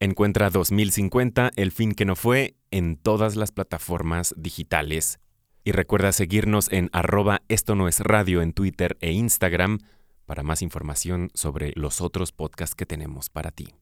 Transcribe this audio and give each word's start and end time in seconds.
Encuentra 0.00 0.48
2050, 0.50 1.50
el 1.56 1.72
fin 1.72 1.92
que 1.92 2.04
no 2.04 2.14
fue, 2.14 2.54
en 2.70 2.96
todas 2.96 3.34
las 3.34 3.50
plataformas 3.50 4.32
digitales. 4.36 5.18
Y 5.64 5.72
recuerda 5.72 6.12
seguirnos 6.12 6.70
en 6.70 6.88
arroba 6.92 7.42
esto 7.48 7.74
no 7.74 7.88
es 7.88 7.98
radio 7.98 8.40
en 8.40 8.52
Twitter 8.52 8.96
e 9.00 9.10
Instagram 9.10 9.78
para 10.24 10.44
más 10.44 10.62
información 10.62 11.30
sobre 11.34 11.72
los 11.74 12.00
otros 12.00 12.30
podcasts 12.30 12.76
que 12.76 12.86
tenemos 12.86 13.28
para 13.28 13.50
ti. 13.50 13.74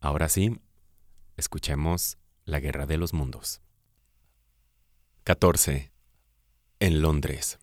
Ahora 0.00 0.30
sí, 0.30 0.58
escuchemos 1.36 2.16
La 2.46 2.58
Guerra 2.58 2.86
de 2.86 2.96
los 2.96 3.12
Mundos. 3.12 3.60
14. 5.24 5.92
En 6.80 7.02
Londres. 7.02 7.58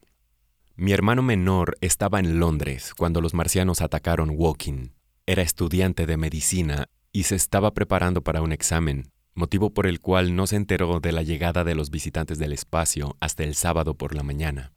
Mi 0.76 0.92
hermano 0.92 1.24
menor 1.24 1.78
estaba 1.82 2.20
en 2.20 2.40
Londres 2.40 2.94
cuando 2.96 3.22
los 3.22 3.34
marcianos 3.34 3.82
atacaron 3.82 4.30
Woking. 4.30 4.94
Era 5.26 5.42
estudiante 5.42 6.06
de 6.06 6.18
medicina 6.18 6.90
y 7.16 7.24
se 7.24 7.36
estaba 7.36 7.74
preparando 7.74 8.24
para 8.24 8.42
un 8.42 8.52
examen, 8.52 9.10
motivo 9.36 9.74
por 9.74 9.88
el 9.88 10.02
cual 10.02 10.36
no 10.36 10.48
se 10.48 10.58
enteró 10.58 11.00
de 11.00 11.14
la 11.14 11.24
llegada 11.24 11.64
de 11.64 11.74
los 11.74 11.90
visitantes 11.90 12.40
del 12.40 12.52
espacio 12.52 13.16
hasta 13.22 13.46
el 13.46 13.56
sábado 13.56 13.96
por 13.96 14.14
la 14.14 14.22
mañana. 14.22 14.74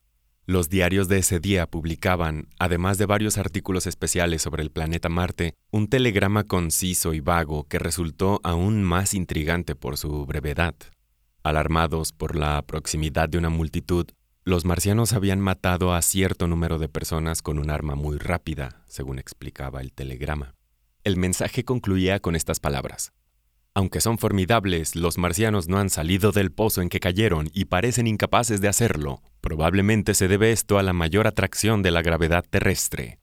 Los 0.46 0.68
diarios 0.68 1.08
de 1.08 1.18
ese 1.18 1.40
día 1.40 1.66
publicaban, 1.66 2.46
además 2.60 2.96
de 2.96 3.06
varios 3.06 3.38
artículos 3.38 3.88
especiales 3.88 4.40
sobre 4.40 4.62
el 4.62 4.70
planeta 4.70 5.08
Marte, 5.08 5.54
un 5.72 5.88
telegrama 5.88 6.44
conciso 6.44 7.12
y 7.12 7.18
vago 7.18 7.64
que 7.64 7.80
resultó 7.80 8.40
aún 8.44 8.84
más 8.84 9.14
intrigante 9.14 9.74
por 9.74 9.96
su 9.96 10.24
brevedad. 10.24 10.76
Alarmados 11.42 12.12
por 12.12 12.36
la 12.36 12.62
proximidad 12.62 13.28
de 13.28 13.38
una 13.38 13.50
multitud, 13.50 14.06
los 14.44 14.64
marcianos 14.64 15.12
habían 15.12 15.40
matado 15.40 15.92
a 15.92 16.00
cierto 16.02 16.46
número 16.46 16.78
de 16.78 16.88
personas 16.88 17.42
con 17.42 17.58
un 17.58 17.68
arma 17.68 17.96
muy 17.96 18.16
rápida, 18.16 18.84
según 18.86 19.18
explicaba 19.18 19.80
el 19.80 19.92
telegrama. 19.92 20.54
El 21.08 21.16
mensaje 21.16 21.64
concluía 21.64 22.20
con 22.20 22.36
estas 22.36 22.60
palabras. 22.60 23.14
Aunque 23.72 24.02
son 24.02 24.18
formidables, 24.18 24.94
los 24.94 25.16
marcianos 25.16 25.66
no 25.66 25.78
han 25.78 25.88
salido 25.88 26.32
del 26.32 26.52
pozo 26.52 26.82
en 26.82 26.90
que 26.90 27.00
cayeron 27.00 27.48
y 27.54 27.64
parecen 27.64 28.06
incapaces 28.06 28.60
de 28.60 28.68
hacerlo. 28.68 29.22
Probablemente 29.40 30.12
se 30.12 30.28
debe 30.28 30.52
esto 30.52 30.78
a 30.78 30.82
la 30.82 30.92
mayor 30.92 31.26
atracción 31.26 31.82
de 31.82 31.92
la 31.92 32.02
gravedad 32.02 32.44
terrestre. 32.44 33.20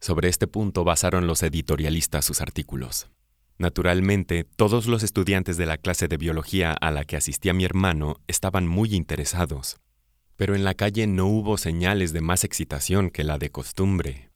Sobre 0.00 0.28
este 0.28 0.48
punto 0.48 0.82
basaron 0.82 1.28
los 1.28 1.44
editorialistas 1.44 2.24
sus 2.24 2.40
artículos. 2.40 3.08
Naturalmente, 3.56 4.42
todos 4.42 4.88
los 4.88 5.04
estudiantes 5.04 5.56
de 5.56 5.66
la 5.66 5.78
clase 5.78 6.08
de 6.08 6.16
biología 6.16 6.72
a 6.72 6.90
la 6.90 7.04
que 7.04 7.16
asistía 7.16 7.52
mi 7.52 7.64
hermano 7.64 8.16
estaban 8.26 8.66
muy 8.66 8.96
interesados. 8.96 9.76
Pero 10.34 10.56
en 10.56 10.64
la 10.64 10.74
calle 10.74 11.06
no 11.06 11.26
hubo 11.26 11.56
señales 11.56 12.12
de 12.12 12.20
más 12.20 12.42
excitación 12.42 13.10
que 13.10 13.22
la 13.22 13.38
de 13.38 13.50
costumbre. 13.50 14.27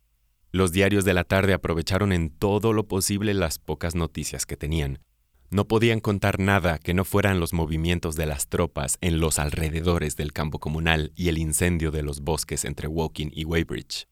Los 0.55 0.71
diarios 0.71 1.07
de 1.07 1.15
la 1.15 1.25
tarde 1.25 1.55
aprovecharon 1.55 2.13
en 2.13 2.29
todo 2.29 2.75
lo 2.75 2.87
posible 2.87 3.33
las 3.33 3.59
pocas 3.59 3.95
noticias 3.95 4.45
que 4.45 4.59
tenían. 4.59 4.99
No 5.49 5.67
podían 5.67 6.01
contar 6.01 6.39
nada 6.39 6.79
que 6.79 6.93
no 6.93 7.07
fueran 7.07 7.41
los 7.41 7.55
movimientos 7.55 8.17
de 8.17 8.27
las 8.27 8.49
tropas 8.49 8.99
en 9.01 9.19
los 9.19 9.39
alrededores 9.39 10.15
del 10.17 10.35
campo 10.35 10.59
comunal 10.59 11.11
y 11.17 11.31
el 11.31 11.39
incendio 11.39 11.91
de 11.91 12.03
los 12.03 12.21
bosques 12.21 12.67
entre 12.67 12.87
Woking 12.87 13.31
y 13.33 13.47
Weybridge. 13.47 14.09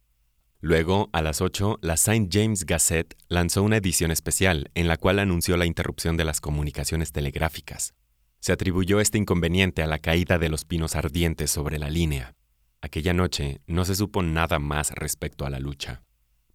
Luego, 0.62 1.11
a 1.12 1.20
las 1.20 1.42
8, 1.42 1.78
la 1.83 1.95
St. 1.95 2.28
James 2.30 2.64
Gazette 2.64 3.18
lanzó 3.28 3.62
una 3.62 3.77
edición 3.77 4.11
especial 4.11 4.70
en 4.74 4.89
la 4.89 4.96
cual 4.96 5.18
anunció 5.18 5.58
la 5.58 5.67
interrupción 5.67 6.17
de 6.17 6.24
las 6.24 6.40
comunicaciones 6.40 7.12
telegráficas. 7.12 7.92
Se 8.39 8.52
atribuyó 8.52 9.01
este 9.01 9.18
inconveniente 9.18 9.83
a 9.83 9.86
la 9.86 9.98
caída 9.98 10.39
de 10.39 10.48
los 10.48 10.64
pinos 10.64 10.96
ardientes 10.96 11.51
sobre 11.51 11.78
la 11.78 11.90
línea. 11.90 12.34
Aquella 12.80 13.12
noche 13.12 13.61
no 13.67 13.84
se 13.84 13.95
supo 13.95 14.22
nada 14.22 14.58
más 14.58 14.90
respecto 14.92 15.45
a 15.45 15.51
la 15.51 15.61
lucha. 15.61 16.02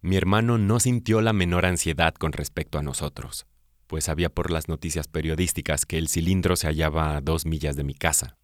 Mi 0.06 0.14
hermano 0.14 0.56
no 0.56 0.78
sintió 0.78 1.20
la 1.20 1.32
menor 1.32 1.66
ansiedad 1.66 2.14
con 2.14 2.30
respecto 2.30 2.78
a 2.78 2.82
nosotros, 2.82 3.44
pues 3.88 4.04
sabía 4.04 4.28
por 4.28 4.52
las 4.52 4.68
noticias 4.68 5.08
periodísticas 5.08 5.84
que 5.84 5.98
el 5.98 6.06
cilindro 6.06 6.54
se 6.54 6.68
hallaba 6.68 7.16
a 7.16 7.20
dos 7.20 7.44
millas 7.44 7.74
de 7.74 7.82
mi 7.82 7.92
casa. 7.92 8.36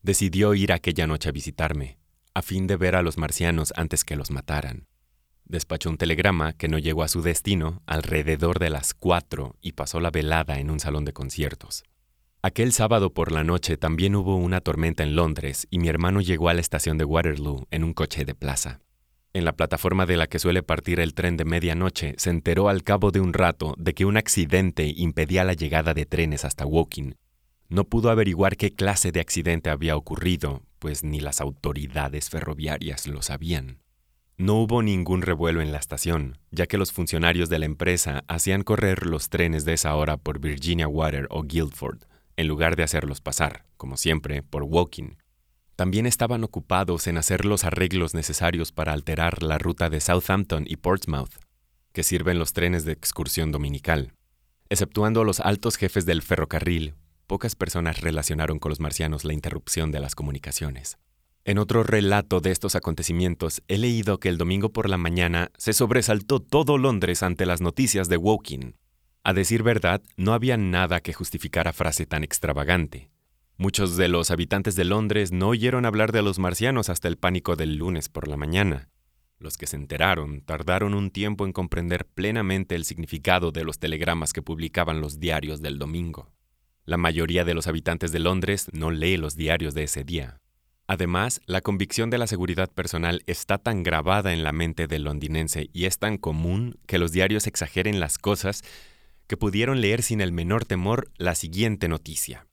Decidió 0.00 0.54
ir 0.54 0.72
aquella 0.72 1.06
noche 1.06 1.28
a 1.28 1.32
visitarme, 1.32 1.98
a 2.32 2.40
fin 2.40 2.66
de 2.66 2.76
ver 2.76 2.96
a 2.96 3.02
los 3.02 3.18
marcianos 3.18 3.74
antes 3.76 4.02
que 4.02 4.16
los 4.16 4.30
mataran. 4.30 4.86
Despachó 5.44 5.90
un 5.90 5.98
telegrama 5.98 6.54
que 6.54 6.68
no 6.68 6.78
llegó 6.78 7.02
a 7.02 7.08
su 7.08 7.20
destino 7.20 7.82
alrededor 7.84 8.58
de 8.58 8.70
las 8.70 8.94
cuatro 8.94 9.56
y 9.60 9.72
pasó 9.72 10.00
la 10.00 10.10
velada 10.10 10.58
en 10.58 10.70
un 10.70 10.80
salón 10.80 11.04
de 11.04 11.12
conciertos. 11.12 11.84
Aquel 12.40 12.72
sábado 12.72 13.12
por 13.12 13.30
la 13.30 13.44
noche 13.44 13.76
también 13.76 14.16
hubo 14.16 14.36
una 14.36 14.62
tormenta 14.62 15.02
en 15.02 15.16
Londres 15.16 15.66
y 15.68 15.80
mi 15.80 15.88
hermano 15.88 16.22
llegó 16.22 16.48
a 16.48 16.54
la 16.54 16.62
estación 16.62 16.96
de 16.96 17.04
Waterloo 17.04 17.66
en 17.70 17.84
un 17.84 17.92
coche 17.92 18.24
de 18.24 18.34
plaza. 18.34 18.80
En 19.34 19.44
la 19.44 19.56
plataforma 19.56 20.06
de 20.06 20.16
la 20.16 20.28
que 20.28 20.38
suele 20.38 20.62
partir 20.62 21.00
el 21.00 21.12
tren 21.12 21.36
de 21.36 21.44
medianoche, 21.44 22.14
se 22.18 22.30
enteró 22.30 22.68
al 22.68 22.84
cabo 22.84 23.10
de 23.10 23.18
un 23.18 23.32
rato 23.32 23.74
de 23.78 23.92
que 23.92 24.04
un 24.04 24.16
accidente 24.16 24.86
impedía 24.96 25.42
la 25.42 25.54
llegada 25.54 25.92
de 25.92 26.06
trenes 26.06 26.44
hasta 26.44 26.64
Woking. 26.64 27.16
No 27.68 27.82
pudo 27.82 28.10
averiguar 28.10 28.56
qué 28.56 28.72
clase 28.72 29.10
de 29.10 29.18
accidente 29.18 29.70
había 29.70 29.96
ocurrido, 29.96 30.62
pues 30.78 31.02
ni 31.02 31.18
las 31.18 31.40
autoridades 31.40 32.30
ferroviarias 32.30 33.08
lo 33.08 33.22
sabían. 33.22 33.80
No 34.36 34.54
hubo 34.54 34.82
ningún 34.82 35.22
revuelo 35.22 35.60
en 35.62 35.72
la 35.72 35.78
estación, 35.78 36.38
ya 36.52 36.66
que 36.66 36.78
los 36.78 36.92
funcionarios 36.92 37.48
de 37.48 37.58
la 37.58 37.66
empresa 37.66 38.22
hacían 38.28 38.62
correr 38.62 39.04
los 39.04 39.30
trenes 39.30 39.64
de 39.64 39.72
esa 39.72 39.96
hora 39.96 40.16
por 40.16 40.38
Virginia 40.38 40.86
Water 40.86 41.26
o 41.30 41.42
Guildford, 41.42 42.04
en 42.36 42.46
lugar 42.46 42.76
de 42.76 42.84
hacerlos 42.84 43.20
pasar, 43.20 43.64
como 43.76 43.96
siempre, 43.96 44.44
por 44.44 44.62
Woking. 44.62 45.16
También 45.76 46.06
estaban 46.06 46.44
ocupados 46.44 47.06
en 47.08 47.16
hacer 47.16 47.44
los 47.44 47.64
arreglos 47.64 48.14
necesarios 48.14 48.70
para 48.70 48.92
alterar 48.92 49.42
la 49.42 49.58
ruta 49.58 49.90
de 49.90 50.00
Southampton 50.00 50.64
y 50.68 50.76
Portsmouth, 50.76 51.40
que 51.92 52.04
sirven 52.04 52.38
los 52.38 52.52
trenes 52.52 52.84
de 52.84 52.92
excursión 52.92 53.50
dominical. 53.50 54.12
Exceptuando 54.68 55.22
a 55.22 55.24
los 55.24 55.40
altos 55.40 55.76
jefes 55.76 56.06
del 56.06 56.22
ferrocarril, 56.22 56.94
pocas 57.26 57.56
personas 57.56 58.00
relacionaron 58.00 58.58
con 58.58 58.70
los 58.70 58.80
marcianos 58.80 59.24
la 59.24 59.32
interrupción 59.32 59.90
de 59.90 60.00
las 60.00 60.14
comunicaciones. 60.14 60.96
En 61.44 61.58
otro 61.58 61.82
relato 61.82 62.40
de 62.40 62.52
estos 62.52 62.74
acontecimientos, 62.74 63.62
he 63.68 63.76
leído 63.76 64.18
que 64.18 64.28
el 64.28 64.38
domingo 64.38 64.72
por 64.72 64.88
la 64.88 64.96
mañana 64.96 65.50
se 65.58 65.72
sobresaltó 65.72 66.40
todo 66.40 66.78
Londres 66.78 67.22
ante 67.22 67.46
las 67.46 67.60
noticias 67.60 68.08
de 68.08 68.16
Woking. 68.16 68.76
A 69.24 69.34
decir 69.34 69.62
verdad, 69.62 70.02
no 70.16 70.32
había 70.32 70.56
nada 70.56 71.00
que 71.00 71.12
justificara 71.12 71.72
frase 71.72 72.06
tan 72.06 72.24
extravagante. 72.24 73.10
Muchos 73.56 73.96
de 73.96 74.08
los 74.08 74.32
habitantes 74.32 74.74
de 74.74 74.84
Londres 74.84 75.30
no 75.30 75.48
oyeron 75.48 75.86
hablar 75.86 76.10
de 76.10 76.22
los 76.22 76.40
marcianos 76.40 76.88
hasta 76.88 77.06
el 77.06 77.16
pánico 77.16 77.54
del 77.54 77.76
lunes 77.76 78.08
por 78.08 78.26
la 78.26 78.36
mañana. 78.36 78.88
Los 79.38 79.56
que 79.56 79.68
se 79.68 79.76
enteraron 79.76 80.40
tardaron 80.40 80.92
un 80.92 81.12
tiempo 81.12 81.46
en 81.46 81.52
comprender 81.52 82.04
plenamente 82.04 82.74
el 82.74 82.84
significado 82.84 83.52
de 83.52 83.62
los 83.62 83.78
telegramas 83.78 84.32
que 84.32 84.42
publicaban 84.42 85.00
los 85.00 85.20
diarios 85.20 85.62
del 85.62 85.78
domingo. 85.78 86.32
La 86.84 86.96
mayoría 86.96 87.44
de 87.44 87.54
los 87.54 87.68
habitantes 87.68 88.10
de 88.10 88.18
Londres 88.18 88.68
no 88.72 88.90
lee 88.90 89.16
los 89.16 89.36
diarios 89.36 89.72
de 89.72 89.84
ese 89.84 90.02
día. 90.02 90.40
Además, 90.88 91.40
la 91.46 91.60
convicción 91.60 92.10
de 92.10 92.18
la 92.18 92.26
seguridad 92.26 92.72
personal 92.72 93.22
está 93.26 93.58
tan 93.58 93.84
grabada 93.84 94.32
en 94.32 94.42
la 94.42 94.50
mente 94.52 94.88
del 94.88 95.04
londinense 95.04 95.70
y 95.72 95.84
es 95.84 95.98
tan 95.98 96.18
común 96.18 96.76
que 96.86 96.98
los 96.98 97.12
diarios 97.12 97.46
exageren 97.46 98.00
las 98.00 98.18
cosas 98.18 98.62
que 99.28 99.36
pudieron 99.36 99.80
leer 99.80 100.02
sin 100.02 100.20
el 100.20 100.32
menor 100.32 100.64
temor 100.64 101.10
la 101.16 101.36
siguiente 101.36 101.88
noticia. 101.88 102.46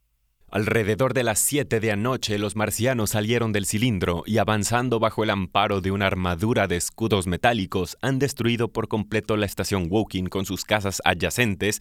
Alrededor 0.51 1.13
de 1.13 1.23
las 1.23 1.39
siete 1.39 1.79
de 1.79 1.93
anoche 1.93 2.37
los 2.37 2.57
marcianos 2.57 3.11
salieron 3.11 3.53
del 3.53 3.65
cilindro 3.65 4.23
y 4.25 4.37
avanzando 4.37 4.99
bajo 4.99 5.23
el 5.23 5.29
amparo 5.29 5.79
de 5.79 5.91
una 5.91 6.07
armadura 6.07 6.67
de 6.67 6.75
escudos 6.75 7.25
metálicos 7.25 7.97
han 8.01 8.19
destruido 8.19 8.67
por 8.67 8.89
completo 8.89 9.37
la 9.37 9.45
estación 9.45 9.87
Woking 9.89 10.27
con 10.27 10.43
sus 10.43 10.65
casas 10.65 11.01
adyacentes 11.05 11.79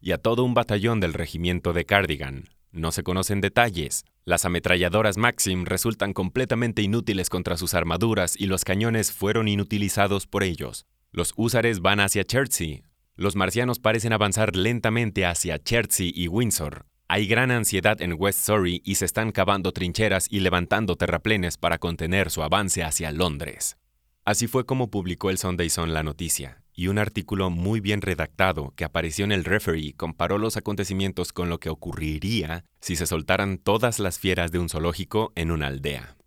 y 0.00 0.10
a 0.10 0.18
todo 0.18 0.42
un 0.42 0.52
batallón 0.52 0.98
del 0.98 1.14
regimiento 1.14 1.72
de 1.72 1.84
Cardigan. 1.84 2.48
No 2.72 2.90
se 2.90 3.04
conocen 3.04 3.40
detalles. 3.40 4.04
Las 4.24 4.44
ametralladoras 4.44 5.16
Maxim 5.16 5.64
resultan 5.64 6.12
completamente 6.12 6.82
inútiles 6.82 7.30
contra 7.30 7.56
sus 7.56 7.72
armaduras 7.72 8.34
y 8.36 8.46
los 8.46 8.64
cañones 8.64 9.12
fueron 9.12 9.46
inutilizados 9.46 10.26
por 10.26 10.42
ellos. 10.42 10.86
Los 11.12 11.34
húsares 11.36 11.78
van 11.78 12.00
hacia 12.00 12.24
Chertsey. 12.24 12.82
Los 13.14 13.36
marcianos 13.36 13.78
parecen 13.78 14.12
avanzar 14.12 14.56
lentamente 14.56 15.24
hacia 15.24 15.60
Chertsey 15.60 16.12
y 16.12 16.26
Windsor. 16.26 16.84
Hay 17.10 17.26
gran 17.26 17.50
ansiedad 17.50 18.02
en 18.02 18.16
West 18.18 18.44
Surrey 18.44 18.82
y 18.84 18.96
se 18.96 19.06
están 19.06 19.32
cavando 19.32 19.72
trincheras 19.72 20.26
y 20.28 20.40
levantando 20.40 20.94
terraplenes 20.94 21.56
para 21.56 21.78
contener 21.78 22.30
su 22.30 22.42
avance 22.42 22.84
hacia 22.84 23.12
Londres. 23.12 23.78
Así 24.26 24.46
fue 24.46 24.66
como 24.66 24.90
publicó 24.90 25.30
el 25.30 25.38
Sunday 25.38 25.70
Sun 25.70 25.94
la 25.94 26.02
noticia, 26.02 26.62
y 26.74 26.88
un 26.88 26.98
artículo 26.98 27.48
muy 27.48 27.80
bien 27.80 28.02
redactado 28.02 28.74
que 28.76 28.84
apareció 28.84 29.24
en 29.24 29.32
el 29.32 29.46
Referee 29.46 29.94
comparó 29.94 30.36
los 30.36 30.58
acontecimientos 30.58 31.32
con 31.32 31.48
lo 31.48 31.58
que 31.60 31.70
ocurriría 31.70 32.66
si 32.78 32.94
se 32.94 33.06
soltaran 33.06 33.56
todas 33.56 34.00
las 34.00 34.18
fieras 34.18 34.52
de 34.52 34.58
un 34.58 34.68
zoológico 34.68 35.32
en 35.34 35.50
una 35.50 35.68
aldea. 35.68 36.18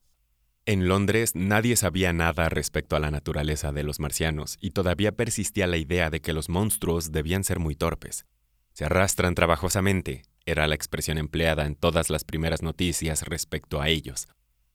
En 0.65 0.87
Londres 0.87 1.35
nadie 1.35 1.75
sabía 1.75 2.11
nada 2.11 2.49
respecto 2.49 2.95
a 2.95 2.99
la 2.99 3.11
naturaleza 3.11 3.71
de 3.71 3.83
los 3.83 3.99
marcianos 3.99 4.57
y 4.59 4.71
todavía 4.71 5.11
persistía 5.11 5.67
la 5.67 5.77
idea 5.77 6.09
de 6.09 6.21
que 6.21 6.33
los 6.33 6.49
monstruos 6.49 7.11
debían 7.11 7.43
ser 7.43 7.59
muy 7.59 7.75
torpes. 7.75 8.25
Se 8.73 8.85
arrastran 8.85 9.35
trabajosamente, 9.35 10.23
era 10.45 10.67
la 10.67 10.75
expresión 10.75 11.17
empleada 11.17 11.65
en 11.65 11.75
todas 11.75 12.09
las 12.09 12.23
primeras 12.23 12.61
noticias 12.61 13.23
respecto 13.23 13.81
a 13.81 13.89
ellos. 13.89 14.27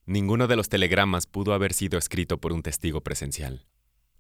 Ninguno 0.05 0.47
de 0.47 0.57
los 0.57 0.69
telegramas 0.69 1.27
pudo 1.27 1.53
haber 1.53 1.73
sido 1.73 1.99
escrito 1.99 2.39
por 2.39 2.53
un 2.53 2.63
testigo 2.63 3.01
presencial. 3.03 3.67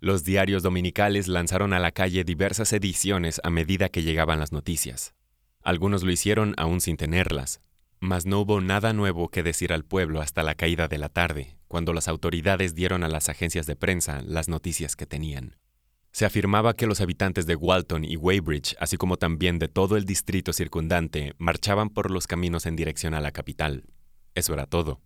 Los 0.00 0.24
diarios 0.24 0.62
dominicales 0.62 1.28
lanzaron 1.28 1.72
a 1.72 1.78
la 1.78 1.92
calle 1.92 2.24
diversas 2.24 2.72
ediciones 2.72 3.40
a 3.44 3.50
medida 3.50 3.88
que 3.88 4.02
llegaban 4.02 4.40
las 4.40 4.52
noticias. 4.52 5.14
Algunos 5.62 6.02
lo 6.02 6.10
hicieron 6.10 6.54
aún 6.58 6.80
sin 6.80 6.96
tenerlas, 6.96 7.60
mas 7.98 8.26
no 8.26 8.40
hubo 8.40 8.60
nada 8.60 8.92
nuevo 8.92 9.30
que 9.30 9.42
decir 9.42 9.72
al 9.72 9.84
pueblo 9.84 10.20
hasta 10.20 10.42
la 10.42 10.54
caída 10.54 10.88
de 10.88 10.98
la 10.98 11.08
tarde, 11.08 11.56
cuando 11.66 11.92
las 11.92 12.08
autoridades 12.08 12.74
dieron 12.74 13.04
a 13.04 13.08
las 13.08 13.28
agencias 13.28 13.66
de 13.66 13.76
prensa 13.76 14.22
las 14.22 14.48
noticias 14.48 14.96
que 14.96 15.06
tenían. 15.06 15.56
Se 16.16 16.24
afirmaba 16.24 16.72
que 16.72 16.86
los 16.86 17.02
habitantes 17.02 17.44
de 17.44 17.56
Walton 17.56 18.02
y 18.02 18.16
Weybridge, 18.16 18.74
así 18.80 18.96
como 18.96 19.18
también 19.18 19.58
de 19.58 19.68
todo 19.68 19.98
el 19.98 20.06
distrito 20.06 20.54
circundante, 20.54 21.34
marchaban 21.36 21.90
por 21.90 22.10
los 22.10 22.26
caminos 22.26 22.64
en 22.64 22.74
dirección 22.74 23.12
a 23.12 23.20
la 23.20 23.32
capital. 23.32 23.84
Eso 24.34 24.54
era 24.54 24.64
todo. 24.64 25.02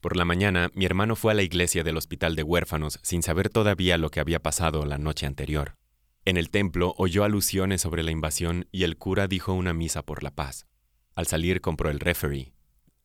Por 0.00 0.16
la 0.16 0.24
mañana, 0.24 0.68
mi 0.74 0.84
hermano 0.84 1.14
fue 1.14 1.30
a 1.30 1.36
la 1.36 1.44
iglesia 1.44 1.84
del 1.84 1.96
hospital 1.96 2.34
de 2.34 2.42
huérfanos 2.42 2.98
sin 3.04 3.22
saber 3.22 3.50
todavía 3.50 3.98
lo 3.98 4.10
que 4.10 4.18
había 4.18 4.42
pasado 4.42 4.84
la 4.84 4.98
noche 4.98 5.26
anterior. 5.26 5.76
En 6.24 6.36
el 6.36 6.50
templo 6.50 6.92
oyó 6.98 7.22
alusiones 7.22 7.80
sobre 7.80 8.02
la 8.02 8.10
invasión 8.10 8.66
y 8.72 8.82
el 8.82 8.96
cura 8.96 9.28
dijo 9.28 9.52
una 9.52 9.72
misa 9.72 10.02
por 10.02 10.24
la 10.24 10.32
paz. 10.32 10.66
Al 11.14 11.28
salir 11.28 11.60
compró 11.60 11.88
el 11.88 12.00
referee. 12.00 12.52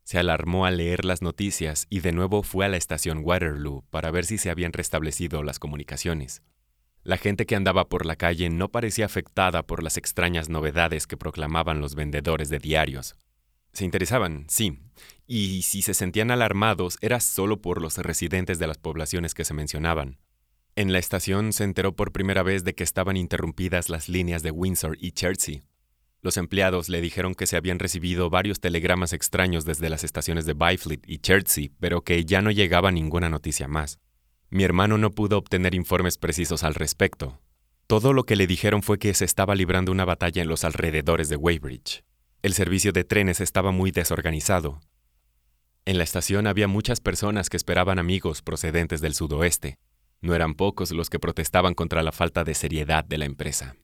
Se 0.03 0.17
alarmó 0.17 0.65
al 0.65 0.77
leer 0.77 1.05
las 1.05 1.21
noticias 1.21 1.85
y 1.91 1.99
de 1.99 2.13
nuevo 2.13 2.41
fue 2.41 2.65
a 2.65 2.69
la 2.69 2.77
estación 2.77 3.19
Waterloo 3.23 3.85
para 3.91 4.09
ver 4.09 4.25
si 4.25 4.39
se 4.39 4.49
habían 4.49 4.73
restablecido 4.73 5.43
las 5.43 5.59
comunicaciones. 5.59 6.41
La 7.03 7.17
gente 7.17 7.45
que 7.45 7.55
andaba 7.55 7.89
por 7.89 8.05
la 8.05 8.15
calle 8.15 8.49
no 8.49 8.69
parecía 8.69 9.05
afectada 9.05 9.63
por 9.63 9.83
las 9.83 9.97
extrañas 9.97 10.49
novedades 10.49 11.05
que 11.05 11.17
proclamaban 11.17 11.81
los 11.81 11.95
vendedores 11.95 12.49
de 12.49 12.59
diarios. 12.59 13.15
Se 13.73 13.85
interesaban, 13.85 14.45
sí, 14.47 14.79
y 15.27 15.63
si 15.63 15.81
se 15.81 15.93
sentían 15.93 16.31
alarmados 16.31 16.97
era 17.01 17.19
solo 17.19 17.61
por 17.61 17.81
los 17.81 17.97
residentes 17.97 18.59
de 18.59 18.67
las 18.67 18.77
poblaciones 18.77 19.33
que 19.33 19.45
se 19.45 19.53
mencionaban. 19.53 20.17
En 20.75 20.91
la 20.91 20.99
estación 20.99 21.53
se 21.53 21.63
enteró 21.63 21.95
por 21.95 22.11
primera 22.11 22.43
vez 22.43 22.63
de 22.63 22.73
que 22.73 22.83
estaban 22.83 23.17
interrumpidas 23.17 23.89
las 23.89 24.09
líneas 24.09 24.41
de 24.43 24.51
Windsor 24.51 24.97
y 24.99 25.11
Chertsey, 25.11 25.63
los 26.23 26.37
empleados 26.37 26.87
le 26.87 27.01
dijeron 27.01 27.35
que 27.35 27.47
se 27.47 27.57
habían 27.57 27.79
recibido 27.79 28.29
varios 28.29 28.61
telegramas 28.61 29.11
extraños 29.11 29.65
desde 29.65 29.89
las 29.89 30.05
estaciones 30.05 30.45
de 30.45 30.53
Byfleet 30.53 31.01
y 31.05 31.17
Chertsey, 31.17 31.73
pero 31.81 32.01
que 32.01 32.23
ya 32.23 32.41
no 32.41 32.49
llegaba 32.49 32.93
ninguna 32.93 33.29
noticia 33.29 33.67
más. 33.67 33.99
Mi 34.53 34.63
hermano 34.63 34.99
no 34.99 35.09
pudo 35.09 35.39
obtener 35.39 35.73
informes 35.73 36.19
precisos 36.19 36.63
al 36.63 36.75
respecto. 36.75 37.41
Todo 37.87 38.13
lo 38.13 38.23
que 38.23 38.35
le 38.35 38.45
dijeron 38.45 38.83
fue 38.83 38.99
que 38.99 39.15
se 39.15 39.25
estaba 39.25 39.55
librando 39.55 39.91
una 39.91 40.05
batalla 40.05 40.43
en 40.43 40.47
los 40.47 40.63
alrededores 40.63 41.27
de 41.27 41.37
Weybridge. 41.37 42.03
El 42.43 42.53
servicio 42.53 42.91
de 42.91 43.03
trenes 43.03 43.41
estaba 43.41 43.71
muy 43.71 43.89
desorganizado. 43.89 44.79
En 45.85 45.97
la 45.97 46.03
estación 46.03 46.45
había 46.45 46.67
muchas 46.67 47.01
personas 47.01 47.49
que 47.49 47.57
esperaban 47.57 47.97
amigos 47.97 48.43
procedentes 48.43 49.01
del 49.01 49.15
sudoeste. 49.15 49.79
No 50.21 50.35
eran 50.35 50.53
pocos 50.53 50.91
los 50.91 51.09
que 51.09 51.17
protestaban 51.17 51.73
contra 51.73 52.03
la 52.03 52.11
falta 52.11 52.43
de 52.43 52.53
seriedad 52.53 53.03
de 53.03 53.17
la 53.17 53.25
empresa. 53.25 53.75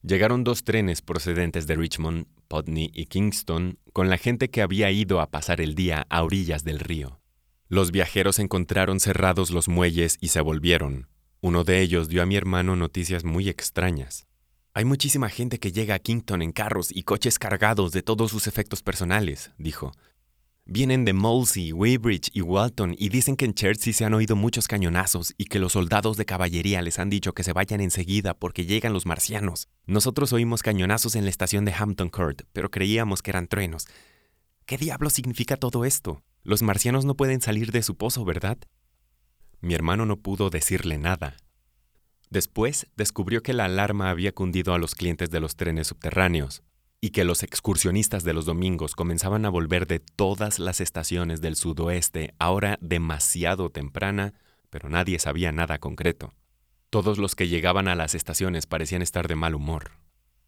Llegaron 0.00 0.44
dos 0.44 0.64
trenes 0.64 1.02
procedentes 1.02 1.66
de 1.66 1.76
Richmond, 1.76 2.26
Putney 2.48 2.90
y 2.94 3.04
Kingston 3.04 3.78
con 3.92 4.08
la 4.08 4.16
gente 4.16 4.48
que 4.48 4.62
había 4.62 4.90
ido 4.90 5.20
a 5.20 5.30
pasar 5.30 5.60
el 5.60 5.74
día 5.74 6.06
a 6.08 6.22
orillas 6.22 6.64
del 6.64 6.78
río. 6.78 7.20
Los 7.68 7.90
viajeros 7.90 8.38
encontraron 8.38 9.00
cerrados 9.00 9.50
los 9.50 9.68
muelles 9.68 10.18
y 10.20 10.28
se 10.28 10.40
volvieron. 10.40 11.08
Uno 11.40 11.64
de 11.64 11.80
ellos 11.80 12.08
dio 12.08 12.22
a 12.22 12.26
mi 12.26 12.36
hermano 12.36 12.76
noticias 12.76 13.24
muy 13.24 13.48
extrañas. 13.48 14.28
Hay 14.72 14.84
muchísima 14.84 15.28
gente 15.28 15.58
que 15.58 15.72
llega 15.72 15.96
a 15.96 15.98
Kingston 15.98 16.42
en 16.42 16.52
carros 16.52 16.90
y 16.94 17.02
coches 17.02 17.40
cargados 17.40 17.90
de 17.90 18.02
todos 18.02 18.30
sus 18.30 18.46
efectos 18.46 18.84
personales, 18.84 19.50
dijo. 19.58 19.92
Vienen 20.64 21.04
de 21.04 21.12
Molesey, 21.12 21.72
Weybridge 21.72 22.30
y 22.32 22.40
Walton 22.40 22.94
y 22.96 23.08
dicen 23.08 23.36
que 23.36 23.46
en 23.46 23.54
Chertsey 23.54 23.92
se 23.92 24.04
han 24.04 24.14
oído 24.14 24.36
muchos 24.36 24.68
cañonazos 24.68 25.34
y 25.36 25.46
que 25.46 25.58
los 25.58 25.72
soldados 25.72 26.16
de 26.16 26.24
caballería 26.24 26.82
les 26.82 27.00
han 27.00 27.10
dicho 27.10 27.34
que 27.34 27.42
se 27.42 27.52
vayan 27.52 27.80
enseguida 27.80 28.34
porque 28.34 28.64
llegan 28.64 28.92
los 28.92 29.06
marcianos. 29.06 29.68
Nosotros 29.86 30.32
oímos 30.32 30.62
cañonazos 30.62 31.16
en 31.16 31.24
la 31.24 31.30
estación 31.30 31.64
de 31.64 31.74
Hampton 31.76 32.10
Court, 32.10 32.42
pero 32.52 32.70
creíamos 32.70 33.22
que 33.22 33.30
eran 33.30 33.48
truenos. 33.48 33.86
¿Qué 34.66 34.76
diablo 34.76 35.10
significa 35.10 35.56
todo 35.56 35.84
esto? 35.84 36.22
Los 36.46 36.62
marcianos 36.62 37.04
no 37.04 37.16
pueden 37.16 37.40
salir 37.40 37.72
de 37.72 37.82
su 37.82 37.96
pozo, 37.96 38.24
¿verdad? 38.24 38.56
Mi 39.60 39.74
hermano 39.74 40.06
no 40.06 40.18
pudo 40.18 40.48
decirle 40.48 40.96
nada. 40.96 41.36
Después 42.30 42.86
descubrió 42.94 43.42
que 43.42 43.52
la 43.52 43.64
alarma 43.64 44.10
había 44.10 44.30
cundido 44.30 44.72
a 44.72 44.78
los 44.78 44.94
clientes 44.94 45.28
de 45.30 45.40
los 45.40 45.56
trenes 45.56 45.88
subterráneos, 45.88 46.62
y 47.00 47.10
que 47.10 47.24
los 47.24 47.42
excursionistas 47.42 48.22
de 48.22 48.32
los 48.32 48.44
domingos 48.44 48.94
comenzaban 48.94 49.44
a 49.44 49.48
volver 49.48 49.88
de 49.88 49.98
todas 49.98 50.60
las 50.60 50.80
estaciones 50.80 51.40
del 51.40 51.56
sudoeste 51.56 52.32
a 52.38 52.50
hora 52.52 52.78
demasiado 52.80 53.70
temprana, 53.70 54.32
pero 54.70 54.88
nadie 54.88 55.18
sabía 55.18 55.50
nada 55.50 55.78
concreto. 55.78 56.32
Todos 56.90 57.18
los 57.18 57.34
que 57.34 57.48
llegaban 57.48 57.88
a 57.88 57.96
las 57.96 58.14
estaciones 58.14 58.66
parecían 58.66 59.02
estar 59.02 59.26
de 59.26 59.34
mal 59.34 59.56
humor. 59.56 60.05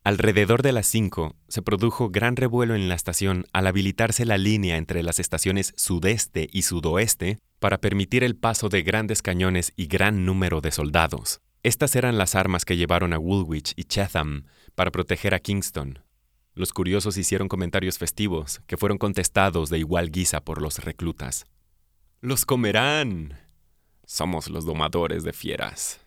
Alrededor 0.09 0.63
de 0.63 0.73
las 0.73 0.87
cinco 0.87 1.37
se 1.49 1.61
produjo 1.61 2.09
gran 2.09 2.37
revuelo 2.37 2.75
en 2.75 2.89
la 2.89 2.95
estación 2.95 3.45
al 3.53 3.67
habilitarse 3.67 4.25
la 4.25 4.39
línea 4.39 4.79
entre 4.79 5.03
las 5.03 5.19
estaciones 5.19 5.75
sudeste 5.77 6.49
y 6.51 6.63
sudoeste 6.63 7.41
para 7.59 7.77
permitir 7.77 8.25
el 8.25 8.35
paso 8.35 8.71
de 8.71 8.81
grandes 8.83 9.21
cañones 9.21 9.75
y 9.77 9.87
gran 9.87 10.25
número 10.25 10.63
de 10.63 10.71
soldados. 10.71 11.43
Estas 11.63 11.95
eran 11.95 12.17
las 12.17 12.35
armas 12.37 12.65
que 12.65 12.79
llevaron 12.79 13.13
a 13.13 13.19
Woolwich 13.19 13.75
y 13.77 13.85
Chatham 13.85 14.47
para 14.75 14.91
proteger 14.91 15.35
a 15.35 15.41
Kingston, 15.41 15.99
los 16.55 16.73
curiosos 16.73 17.19
hicieron 17.19 17.47
comentarios 17.47 17.99
festivos, 17.99 18.63
que 18.67 18.79
fueron 18.79 18.97
contestados 18.97 19.69
de 19.69 19.79
igual 19.79 20.11
guisa 20.11 20.41
por 20.41 20.63
los 20.63 20.79
reclutas. 20.79 21.45
¡Los 22.23 22.47
comerán! 22.47 23.39
Somos 24.07 24.49
los 24.49 24.65
domadores 24.65 25.23
de 25.23 25.35
fieras. 25.35 26.01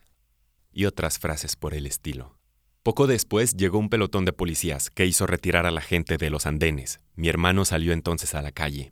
Y 0.72 0.86
otras 0.86 1.20
frases 1.20 1.56
por 1.56 1.76
el 1.76 1.86
estilo. 1.86 2.41
Poco 2.84 3.06
después 3.06 3.56
llegó 3.56 3.78
un 3.78 3.90
pelotón 3.90 4.26
de 4.26 4.34
policías 4.34 4.90
que 4.90 5.06
hizo 5.06 5.28
retirar 5.28 5.68
a 5.68 5.72
la 5.72 5.82
gente 5.82 6.18
de 6.18 6.32
los 6.32 6.48
andenes. 6.48 7.00
Mi 7.16 7.30
hermano 7.30 7.64
salió 7.64 7.94
entonces 7.94 8.34
a 8.34 8.42
la 8.42 8.52
calle. 8.52 8.92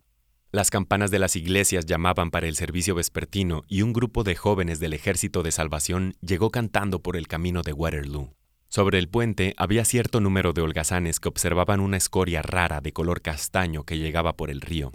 Las 0.52 0.70
campanas 0.70 1.10
de 1.10 1.18
las 1.18 1.36
iglesias 1.36 1.88
llamaban 1.88 2.30
para 2.30 2.48
el 2.48 2.56
servicio 2.56 2.94
vespertino 2.94 3.64
y 3.68 3.81
un 3.81 3.92
grupo 3.92 4.24
de 4.24 4.36
jóvenes 4.36 4.80
del 4.80 4.94
Ejército 4.94 5.42
de 5.42 5.52
Salvación 5.52 6.16
llegó 6.22 6.52
cantando 6.52 7.02
por 7.02 7.18
el 7.18 7.28
camino 7.28 7.64
de 7.64 7.74
Waterloo. 7.74 8.36
Sobre 8.68 9.00
el 9.00 9.10
puente 9.10 9.56
había 9.58 9.84
cierto 9.86 10.22
número 10.22 10.54
de 10.54 10.62
holgazanes 10.62 11.19
que 11.19 11.30
observaban 11.30 11.80
una 11.80 11.98
escoria 11.98 12.44
rara 12.44 12.81
de 12.81 12.94
color 12.94 13.24
castaño 13.24 13.86
que 13.86 13.98
llegaba 13.98 14.38
por 14.38 14.52
el 14.52 14.62
río. 14.62 14.92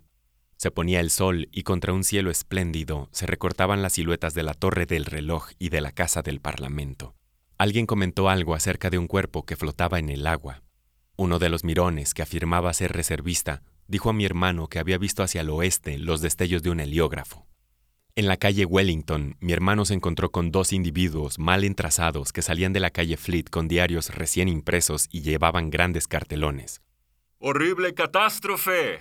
Se 0.57 0.71
ponía 0.71 1.01
el 1.01 1.11
sol 1.11 1.49
y 1.51 1.65
contra 1.65 1.93
un 1.93 2.05
cielo 2.05 2.31
espléndido 2.31 3.09
se 3.11 3.27
recortaban 3.27 3.83
las 3.83 3.95
siluetas 3.95 4.35
de 4.35 4.45
la 4.45 4.55
torre 4.55 4.87
del 4.87 5.05
reloj 5.05 5.51
y 5.59 5.71
de 5.71 5.81
la 5.81 5.91
casa 5.91 6.23
del 6.23 6.41
Parlamento. 6.41 7.17
Alguien 7.57 7.87
comentó 7.87 8.29
algo 8.29 8.55
acerca 8.55 8.91
de 8.91 8.99
un 8.99 9.07
cuerpo 9.07 9.47
que 9.47 9.57
flotaba 9.57 9.99
en 9.99 10.09
el 10.09 10.27
agua. 10.27 10.63
Uno 11.17 11.39
de 11.39 11.49
los 11.49 11.63
mirones, 11.63 12.13
que 12.13 12.23
afirmaba 12.23 12.73
ser 12.75 12.93
reservista, 12.93 13.63
dijo 13.87 14.11
a 14.11 14.13
mi 14.13 14.25
hermano 14.25 14.67
que 14.67 14.79
había 14.79 14.99
visto 14.99 15.23
hacia 15.23 15.43
el 15.43 15.51
oeste 15.51 15.99
los 15.99 16.21
destellos 16.21 16.63
de 16.63 16.71
un 16.71 16.81
heliógrafo. 16.81 17.47
En 18.17 18.29
la 18.29 18.37
calle 18.37 18.65
Wellington, 18.65 19.37
mi 19.41 19.53
hermano 19.53 19.85
se 19.85 19.95
encontró 19.95 20.31
con 20.31 20.51
dos 20.53 20.73
individuos 20.73 21.39
mal 21.39 21.65
entrazados 21.65 22.33
que 22.33 22.43
salían 22.43 22.73
de 22.73 22.81
la 22.81 22.91
calle 22.91 23.17
Fleet 23.17 23.51
con 23.51 23.69
diarios 23.69 24.15
recién 24.15 24.49
impresos 24.49 25.09
y 25.11 25.23
llevaban 25.23 25.71
grandes 25.71 26.07
cartelones. 26.07 26.81
¡Horrible 27.39 27.95
catástrofe! 27.95 29.01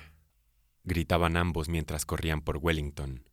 gritaban 0.84 1.38
ambos 1.38 1.70
mientras 1.70 2.06
corrían 2.06 2.42
por 2.42 2.58
Wellington. 2.58 3.24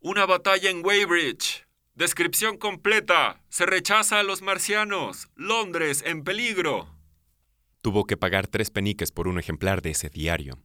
Una 0.00 0.26
batalla 0.26 0.70
en 0.70 0.84
Weybridge. 0.84 1.66
Descripción 1.94 2.56
completa. 2.56 3.42
Se 3.50 3.66
rechaza 3.66 4.18
a 4.18 4.22
los 4.22 4.40
marcianos. 4.40 5.28
Londres 5.36 6.02
en 6.06 6.24
peligro. 6.24 6.88
Tuvo 7.82 8.06
que 8.06 8.16
pagar 8.16 8.46
tres 8.46 8.70
peniques 8.70 9.12
por 9.12 9.28
un 9.28 9.38
ejemplar 9.38 9.82
de 9.82 9.90
ese 9.90 10.08
diario. 10.08 10.58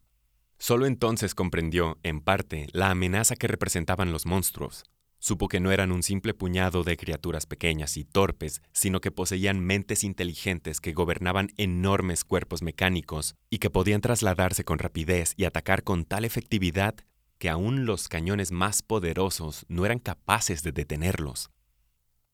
Solo 0.57 0.85
entonces 0.85 1.35
comprendió, 1.35 1.97
en 2.03 2.21
parte, 2.21 2.67
la 2.71 2.91
amenaza 2.91 3.35
que 3.35 3.47
representaban 3.47 4.13
los 4.13 4.25
monstruos. 4.25 4.85
Supo 5.19 5.49
que 5.49 5.59
no 5.59 5.73
eran 5.73 5.91
un 5.91 6.01
simple 6.01 6.33
puñado 6.33 6.85
de 6.85 6.95
criaturas 6.95 7.45
pequeñas 7.45 7.97
y 7.97 8.05
torpes, 8.05 8.61
sino 8.71 9.01
que 9.01 9.11
poseían 9.11 9.59
mentes 9.59 10.05
inteligentes 10.05 10.79
que 10.79 10.93
gobernaban 10.93 11.49
enormes 11.57 12.23
cuerpos 12.23 12.61
mecánicos 12.61 13.35
y 13.49 13.57
que 13.57 13.69
podían 13.69 13.99
trasladarse 13.99 14.63
con 14.63 14.79
rapidez 14.79 15.33
y 15.35 15.43
atacar 15.43 15.83
con 15.83 16.05
tal 16.05 16.23
efectividad 16.23 16.95
que 17.37 17.49
aún 17.49 17.85
los 17.85 18.07
cañones 18.07 18.51
más 18.51 18.81
poderosos 18.81 19.65
no 19.67 19.85
eran 19.85 19.99
capaces 19.99 20.63
de 20.63 20.71
detenerlos. 20.71 21.49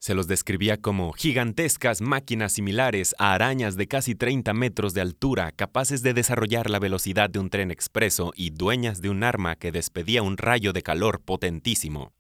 Se 0.04 0.16
los 0.16 0.28
describía 0.28 0.76
como 0.76 1.14
gigantescas 1.14 2.02
máquinas 2.02 2.52
similares 2.52 3.16
a 3.20 3.34
arañas 3.34 3.78
de 3.78 3.88
casi 3.88 4.16
30 4.16 4.54
metros 4.54 4.94
de 4.94 5.00
altura, 5.00 5.54
capaces 5.54 6.04
de 6.04 6.14
desarrollar 6.14 6.70
la 6.70 6.80
velocidad 6.80 7.30
de 7.30 7.40
un 7.40 7.50
tren 7.50 7.72
expreso 7.72 8.34
y 8.36 8.50
dueñas 8.50 9.02
de 9.02 9.10
un 9.10 9.24
arma 9.24 9.56
que 9.56 9.72
despedía 9.72 10.22
un 10.22 10.36
rayo 10.36 10.74
de 10.74 10.82
calor 10.82 11.22
potentísimo. 11.22 12.12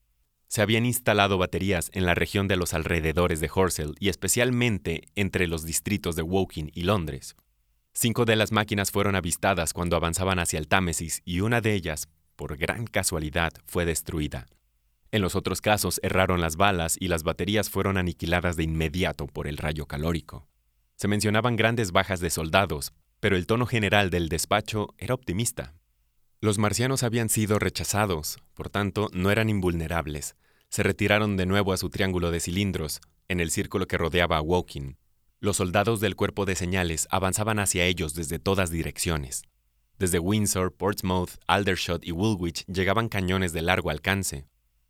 Se 0.48 0.62
habían 0.62 0.86
instalado 0.86 1.38
baterías 1.38 1.90
en 1.94 2.06
la 2.06 2.16
región 2.16 2.48
de 2.48 2.56
los 2.56 2.74
alrededores 2.74 3.42
de 3.42 3.50
Horsell 3.54 3.96
y 4.00 4.08
especialmente 4.08 5.10
entre 5.16 5.48
los 5.48 5.66
distritos 5.66 6.16
de 6.16 6.22
Woking 6.22 6.72
y 6.74 6.84
Londres. 6.84 7.36
Cinco 7.94 8.24
de 8.24 8.38
las 8.38 8.54
máquinas 8.54 8.92
fueron 8.92 9.16
avistadas 9.16 9.74
cuando 9.74 9.98
avanzaban 9.98 10.40
hacia 10.40 10.58
el 10.58 10.70
Támesis 10.70 11.22
y 11.26 11.42
una 11.42 11.60
de 11.60 11.74
ellas, 11.74 12.08
por 12.36 12.58
gran 12.58 12.86
casualidad, 12.88 13.54
fue 13.66 13.86
destruida. 13.86 14.48
En 15.12 15.22
los 15.22 15.36
otros 15.36 15.62
casos 15.62 16.00
erraron 16.04 16.42
las 16.42 16.56
balas 16.56 16.98
y 17.00 17.08
las 17.08 17.24
baterías 17.24 17.70
fueron 17.70 17.98
aniquiladas 17.98 18.56
de 18.56 18.64
inmediato 18.64 19.28
por 19.28 19.48
el 19.48 19.58
rayo 19.58 19.86
calórico. 19.86 20.48
Se 20.96 21.08
mencionaban 21.08 21.56
grandes 21.56 21.92
bajas 21.92 22.20
de 22.20 22.30
soldados, 22.30 22.94
pero 23.20 23.36
el 23.36 23.46
tono 23.46 23.66
general 23.66 24.10
del 24.10 24.28
despacho 24.28 24.94
era 24.98 25.14
optimista. 25.14 25.76
Los 26.42 26.58
marcianos 26.58 27.04
habían 27.04 27.30
sido 27.30 27.60
rechazados, 27.60 28.38
por 28.54 28.70
tanto 28.70 29.10
no 29.14 29.32
eran 29.32 29.50
invulnerables. 29.50 30.36
Se 30.70 30.84
retiraron 30.84 31.38
de 31.38 31.46
nuevo 31.46 31.72
a 31.72 31.78
su 31.78 31.90
triángulo 31.90 32.32
de 32.32 32.40
cilindros, 32.40 33.00
en 33.28 33.40
el 33.40 33.52
círculo 33.52 33.88
que 33.88 33.98
rodeaba 33.98 34.38
a 34.38 34.42
Woking. 34.42 34.98
Los 35.40 35.58
soldados 35.58 36.00
del 36.00 36.16
cuerpo 36.16 36.46
de 36.46 36.56
señales 36.56 37.08
avanzaban 37.12 37.60
hacia 37.60 37.86
ellos 37.86 38.14
desde 38.14 38.40
todas 38.40 38.72
direcciones. 38.72 39.44
Desde 40.00 40.20
Windsor, 40.20 40.74
Portsmouth, 40.74 41.32
Aldershot 41.48 42.06
y 42.06 42.12
Woolwich 42.12 42.66
llegaban 42.66 43.10
cañones 43.10 43.54
de 43.54 43.62
largo 43.62 43.90
alcance, 43.90 44.48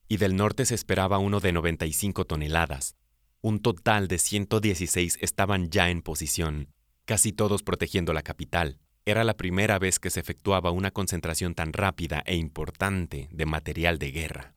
y 0.07 0.17
del 0.17 0.35
norte 0.35 0.65
se 0.65 0.75
esperaba 0.75 1.17
uno 1.17 1.39
de 1.39 1.51
95 1.51 2.25
toneladas. 2.25 2.95
Un 3.41 3.59
total 3.59 4.07
de 4.07 4.17
116 4.17 5.17
estaban 5.21 5.69
ya 5.69 5.89
en 5.89 6.01
posición, 6.01 6.69
casi 7.05 7.33
todos 7.33 7.63
protegiendo 7.63 8.13
la 8.13 8.21
capital. 8.21 8.79
Era 9.05 9.25
la 9.25 9.35
primera 9.35 9.79
vez 9.79 9.99
que 9.99 10.09
se 10.09 10.21
efectuaba 10.21 10.71
una 10.71 10.91
concentración 10.91 11.53
tan 11.53 11.73
rápida 11.73 12.23
e 12.25 12.37
importante 12.37 13.27
de 13.31 13.45
material 13.45 13.99
de 13.99 14.11
guerra. 14.11 14.55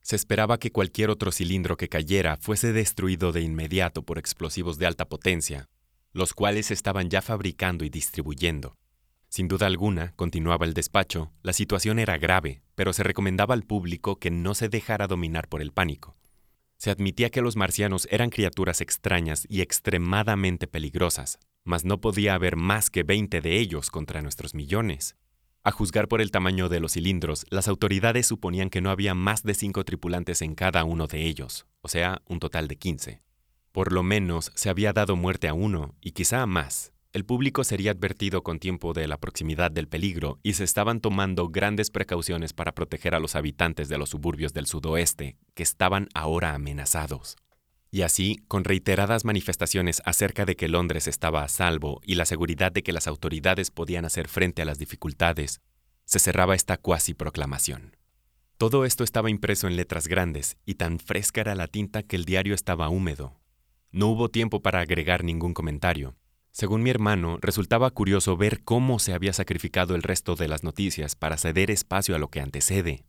Se 0.00 0.16
esperaba 0.16 0.58
que 0.58 0.70
cualquier 0.70 1.10
otro 1.10 1.32
cilindro 1.32 1.76
que 1.76 1.88
cayera 1.88 2.36
fuese 2.36 2.72
destruido 2.72 3.32
de 3.32 3.42
inmediato 3.42 4.02
por 4.02 4.18
explosivos 4.18 4.78
de 4.78 4.86
alta 4.86 5.08
potencia, 5.08 5.68
los 6.12 6.32
cuales 6.32 6.70
estaban 6.70 7.10
ya 7.10 7.22
fabricando 7.22 7.84
y 7.84 7.90
distribuyendo. 7.90 8.76
Sin 9.30 9.46
duda 9.46 9.68
alguna, 9.68 10.12
continuaba 10.16 10.66
el 10.66 10.74
despacho, 10.74 11.30
la 11.44 11.52
situación 11.52 12.00
era 12.00 12.18
grave, 12.18 12.62
pero 12.74 12.92
se 12.92 13.04
recomendaba 13.04 13.54
al 13.54 13.62
público 13.62 14.18
que 14.18 14.32
no 14.32 14.56
se 14.56 14.68
dejara 14.68 15.06
dominar 15.06 15.48
por 15.48 15.62
el 15.62 15.70
pánico. 15.70 16.16
Se 16.78 16.90
admitía 16.90 17.30
que 17.30 17.40
los 17.40 17.54
marcianos 17.54 18.08
eran 18.10 18.30
criaturas 18.30 18.80
extrañas 18.80 19.46
y 19.48 19.60
extremadamente 19.60 20.66
peligrosas, 20.66 21.38
mas 21.62 21.84
no 21.84 22.00
podía 22.00 22.34
haber 22.34 22.56
más 22.56 22.90
que 22.90 23.04
20 23.04 23.40
de 23.40 23.60
ellos 23.60 23.90
contra 23.90 24.20
nuestros 24.20 24.52
millones. 24.52 25.14
A 25.62 25.70
juzgar 25.70 26.08
por 26.08 26.20
el 26.20 26.32
tamaño 26.32 26.68
de 26.68 26.80
los 26.80 26.94
cilindros, 26.94 27.46
las 27.50 27.68
autoridades 27.68 28.26
suponían 28.26 28.68
que 28.68 28.80
no 28.80 28.90
había 28.90 29.14
más 29.14 29.44
de 29.44 29.54
cinco 29.54 29.84
tripulantes 29.84 30.42
en 30.42 30.56
cada 30.56 30.82
uno 30.82 31.06
de 31.06 31.26
ellos, 31.26 31.66
o 31.82 31.88
sea, 31.88 32.20
un 32.26 32.40
total 32.40 32.66
de 32.66 32.76
15. 32.76 33.22
Por 33.70 33.92
lo 33.92 34.02
menos 34.02 34.50
se 34.56 34.70
había 34.70 34.92
dado 34.92 35.14
muerte 35.14 35.46
a 35.46 35.54
uno, 35.54 35.94
y 36.00 36.12
quizá 36.12 36.42
a 36.42 36.46
más, 36.46 36.92
el 37.12 37.24
público 37.24 37.64
sería 37.64 37.90
advertido 37.90 38.42
con 38.44 38.60
tiempo 38.60 38.92
de 38.92 39.08
la 39.08 39.18
proximidad 39.18 39.72
del 39.72 39.88
peligro 39.88 40.38
y 40.44 40.52
se 40.52 40.62
estaban 40.62 41.00
tomando 41.00 41.48
grandes 41.48 41.90
precauciones 41.90 42.52
para 42.52 42.72
proteger 42.72 43.16
a 43.16 43.18
los 43.18 43.34
habitantes 43.34 43.88
de 43.88 43.98
los 43.98 44.10
suburbios 44.10 44.52
del 44.52 44.66
sudoeste, 44.66 45.36
que 45.54 45.64
estaban 45.64 46.08
ahora 46.14 46.54
amenazados. 46.54 47.36
Y 47.90 48.02
así, 48.02 48.36
con 48.46 48.62
reiteradas 48.62 49.24
manifestaciones 49.24 50.00
acerca 50.04 50.44
de 50.44 50.54
que 50.54 50.68
Londres 50.68 51.08
estaba 51.08 51.42
a 51.42 51.48
salvo 51.48 52.00
y 52.04 52.14
la 52.14 52.26
seguridad 52.26 52.70
de 52.70 52.84
que 52.84 52.92
las 52.92 53.08
autoridades 53.08 53.72
podían 53.72 54.04
hacer 54.04 54.28
frente 54.28 54.62
a 54.62 54.64
las 54.64 54.78
dificultades, 54.78 55.60
se 56.04 56.20
cerraba 56.20 56.54
esta 56.54 56.76
cuasi 56.76 57.14
proclamación. 57.14 57.96
Todo 58.56 58.84
esto 58.84 59.02
estaba 59.02 59.30
impreso 59.30 59.66
en 59.66 59.74
letras 59.74 60.06
grandes 60.06 60.58
y 60.64 60.74
tan 60.74 61.00
fresca 61.00 61.40
era 61.40 61.56
la 61.56 61.66
tinta 61.66 62.04
que 62.04 62.14
el 62.14 62.24
diario 62.24 62.54
estaba 62.54 62.88
húmedo. 62.88 63.40
No 63.90 64.06
hubo 64.06 64.28
tiempo 64.28 64.62
para 64.62 64.80
agregar 64.80 65.24
ningún 65.24 65.54
comentario, 65.54 66.14
según 66.52 66.82
mi 66.82 66.90
hermano, 66.90 67.38
resultaba 67.40 67.90
curioso 67.90 68.36
ver 68.36 68.62
cómo 68.64 68.98
se 68.98 69.12
había 69.12 69.32
sacrificado 69.32 69.94
el 69.94 70.02
resto 70.02 70.34
de 70.34 70.48
las 70.48 70.64
noticias 70.64 71.14
para 71.14 71.36
ceder 71.36 71.70
espacio 71.70 72.16
a 72.16 72.18
lo 72.18 72.28
que 72.28 72.40
antecede. 72.40 73.04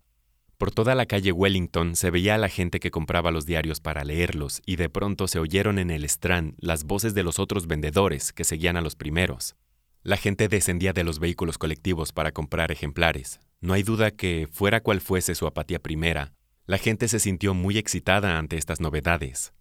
Por 0.58 0.72
toda 0.72 0.94
la 0.94 1.08
calle 1.08 1.32
Wellington 1.32 1.96
se 1.96 2.12
veía 2.12 2.36
a 2.36 2.38
la 2.38 2.48
gente 2.48 2.80
que 2.80 2.92
compraba 2.92 3.32
los 3.32 3.48
diarios 3.48 3.80
para 3.80 4.04
leerlos 4.04 4.62
y 4.64 4.76
de 4.76 4.90
pronto 4.90 5.28
se 5.28 5.40
oyeron 5.40 5.80
en 5.80 5.90
el 5.90 6.06
Strand 6.06 6.54
las 6.60 6.84
voces 6.84 7.16
de 7.16 7.24
los 7.24 7.40
otros 7.40 7.66
vendedores 7.66 8.32
que 8.32 8.44
seguían 8.44 8.78
a 8.78 8.82
los 8.82 8.96
primeros. 8.96 9.56
La 10.04 10.18
gente 10.18 10.48
descendía 10.48 10.94
de 10.94 11.04
los 11.04 11.18
vehículos 11.18 11.58
colectivos 11.58 12.12
para 12.12 12.32
comprar 12.32 12.72
ejemplares. 12.72 13.40
No 13.60 13.74
hay 13.74 13.82
duda 13.82 14.12
que, 14.12 14.48
fuera 14.52 14.82
cual 14.82 15.02
fuese 15.02 15.34
su 15.34 15.48
apatía 15.48 15.80
primera, 15.80 16.34
la 16.68 16.78
gente 16.78 17.08
se 17.08 17.20
sintió 17.20 17.56
muy 17.56 17.80
excitada 17.80 18.38
ante 18.38 18.58
estas 18.58 18.80
novedades. 18.80 19.54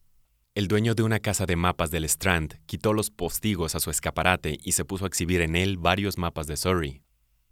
El 0.57 0.67
dueño 0.67 0.97
de 0.97 1.05
una 1.05 1.21
casa 1.21 1.47
de 1.47 1.55
mapas 1.55 1.93
del 1.93 2.05
Strand 2.05 2.59
quitó 2.67 2.93
los 2.93 3.11
postigos 3.11 3.77
a 3.77 3.81
su 3.81 3.89
escaparate 3.89 4.59
y 4.65 4.73
se 4.73 4.85
puso 4.85 5.05
a 5.05 5.07
exhibir 5.07 5.43
en 5.43 5.55
él 5.55 5.79
varios 5.79 6.19
mapas 6.19 6.49
de 6.49 6.57
Surrey. 6.57 7.03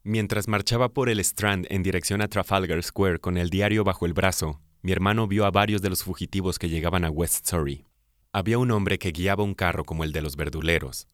Mientras 0.02 0.48
marchaba 0.48 0.88
por 0.88 1.08
el 1.08 1.20
Strand 1.20 1.68
en 1.70 1.84
dirección 1.84 2.22
a 2.22 2.28
Trafalgar 2.28 2.82
Square 2.82 3.20
con 3.20 3.36
el 3.36 3.50
diario 3.50 3.84
bajo 3.84 4.04
el 4.04 4.14
brazo, 4.14 4.60
mi 4.82 4.90
hermano 4.90 5.28
vio 5.28 5.46
a 5.46 5.52
varios 5.52 5.80
de 5.80 5.90
los 5.90 6.02
fugitivos 6.02 6.58
que 6.58 6.68
llegaban 6.68 7.04
a 7.04 7.10
West 7.10 7.46
Surrey. 7.46 7.84
Había 8.32 8.58
un 8.58 8.72
hombre 8.72 8.98
que 8.98 9.12
guiaba 9.12 9.44
un 9.44 9.54
carro 9.54 9.84
como 9.84 10.02
el 10.02 10.10
de 10.10 10.22
los 10.22 10.34
verduleros. 10.34 11.06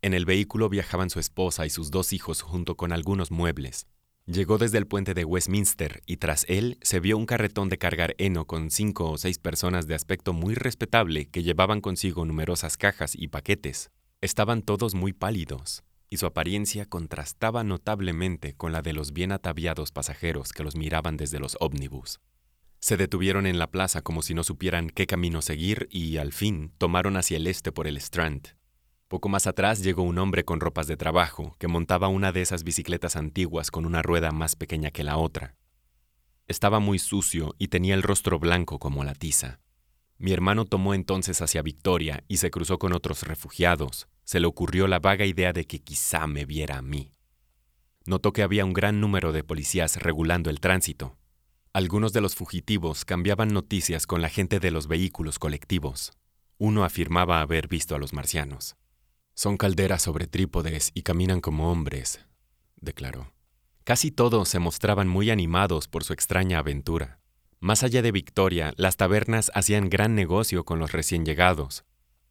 En 0.00 0.14
el 0.14 0.24
vehículo 0.24 0.70
viajaban 0.70 1.10
su 1.10 1.20
esposa 1.20 1.66
y 1.66 1.70
sus 1.70 1.90
dos 1.90 2.14
hijos 2.14 2.40
junto 2.40 2.76
con 2.76 2.92
algunos 2.92 3.30
muebles. 3.30 3.86
Llegó 4.28 4.58
desde 4.58 4.78
el 4.78 4.88
puente 4.88 5.14
de 5.14 5.24
Westminster 5.24 6.02
y 6.04 6.16
tras 6.16 6.44
él 6.48 6.78
se 6.82 6.98
vio 6.98 7.16
un 7.16 7.26
carretón 7.26 7.68
de 7.68 7.78
cargar 7.78 8.16
heno 8.18 8.44
con 8.44 8.72
cinco 8.72 9.08
o 9.08 9.18
seis 9.18 9.38
personas 9.38 9.86
de 9.86 9.94
aspecto 9.94 10.32
muy 10.32 10.56
respetable 10.56 11.26
que 11.26 11.44
llevaban 11.44 11.80
consigo 11.80 12.24
numerosas 12.24 12.76
cajas 12.76 13.14
y 13.14 13.28
paquetes. 13.28 13.92
Estaban 14.20 14.62
todos 14.62 14.96
muy 14.96 15.12
pálidos, 15.12 15.84
y 16.10 16.16
su 16.16 16.26
apariencia 16.26 16.86
contrastaba 16.86 17.62
notablemente 17.62 18.54
con 18.54 18.72
la 18.72 18.82
de 18.82 18.94
los 18.94 19.12
bien 19.12 19.30
ataviados 19.30 19.92
pasajeros 19.92 20.52
que 20.52 20.64
los 20.64 20.74
miraban 20.74 21.16
desde 21.16 21.38
los 21.38 21.56
ómnibus. 21.60 22.18
Se 22.80 22.96
detuvieron 22.96 23.46
en 23.46 23.60
la 23.60 23.70
plaza 23.70 24.02
como 24.02 24.22
si 24.22 24.34
no 24.34 24.42
supieran 24.42 24.90
qué 24.90 25.06
camino 25.06 25.40
seguir 25.40 25.86
y, 25.88 26.16
al 26.16 26.32
fin, 26.32 26.72
tomaron 26.78 27.16
hacia 27.16 27.36
el 27.36 27.46
este 27.46 27.70
por 27.70 27.86
el 27.86 27.96
Strand. 27.98 28.55
Poco 29.08 29.28
más 29.28 29.46
atrás 29.46 29.84
llegó 29.84 30.02
un 30.02 30.18
hombre 30.18 30.44
con 30.44 30.58
ropas 30.58 30.88
de 30.88 30.96
trabajo, 30.96 31.54
que 31.60 31.68
montaba 31.68 32.08
una 32.08 32.32
de 32.32 32.42
esas 32.42 32.64
bicicletas 32.64 33.14
antiguas 33.14 33.70
con 33.70 33.86
una 33.86 34.02
rueda 34.02 34.32
más 34.32 34.56
pequeña 34.56 34.90
que 34.90 35.04
la 35.04 35.16
otra. 35.16 35.54
Estaba 36.48 36.80
muy 36.80 36.98
sucio 36.98 37.54
y 37.56 37.68
tenía 37.68 37.94
el 37.94 38.02
rostro 38.02 38.40
blanco 38.40 38.80
como 38.80 39.04
la 39.04 39.14
tiza. 39.14 39.60
Mi 40.18 40.32
hermano 40.32 40.64
tomó 40.64 40.92
entonces 40.92 41.40
hacia 41.40 41.62
Victoria 41.62 42.24
y 42.26 42.38
se 42.38 42.50
cruzó 42.50 42.78
con 42.78 42.92
otros 42.92 43.22
refugiados. 43.22 44.08
Se 44.24 44.40
le 44.40 44.46
ocurrió 44.46 44.88
la 44.88 44.98
vaga 44.98 45.24
idea 45.24 45.52
de 45.52 45.66
que 45.66 45.78
quizá 45.78 46.26
me 46.26 46.44
viera 46.44 46.78
a 46.78 46.82
mí. 46.82 47.12
Notó 48.06 48.32
que 48.32 48.42
había 48.42 48.64
un 48.64 48.72
gran 48.72 49.00
número 49.00 49.32
de 49.32 49.44
policías 49.44 50.02
regulando 50.02 50.50
el 50.50 50.58
tránsito. 50.58 51.16
Algunos 51.72 52.12
de 52.12 52.22
los 52.22 52.34
fugitivos 52.34 53.04
cambiaban 53.04 53.48
noticias 53.48 54.06
con 54.06 54.20
la 54.20 54.30
gente 54.30 54.58
de 54.58 54.70
los 54.72 54.88
vehículos 54.88 55.38
colectivos. 55.38 56.12
Uno 56.58 56.84
afirmaba 56.84 57.40
haber 57.40 57.68
visto 57.68 57.94
a 57.94 57.98
los 57.98 58.12
marcianos. 58.12 58.76
Son 59.38 59.58
calderas 59.58 60.00
sobre 60.00 60.26
trípodes 60.26 60.92
y 60.94 61.02
caminan 61.02 61.42
como 61.42 61.70
hombres, 61.70 62.20
declaró. 62.80 63.34
Casi 63.84 64.10
todos 64.10 64.48
se 64.48 64.58
mostraban 64.58 65.08
muy 65.08 65.30
animados 65.30 65.88
por 65.88 66.04
su 66.04 66.14
extraña 66.14 66.58
aventura. 66.58 67.20
Más 67.60 67.82
allá 67.82 68.00
de 68.00 68.12
Victoria, 68.12 68.72
las 68.78 68.96
tabernas 68.96 69.50
hacían 69.54 69.90
gran 69.90 70.14
negocio 70.14 70.64
con 70.64 70.78
los 70.78 70.92
recién 70.92 71.26
llegados. 71.26 71.84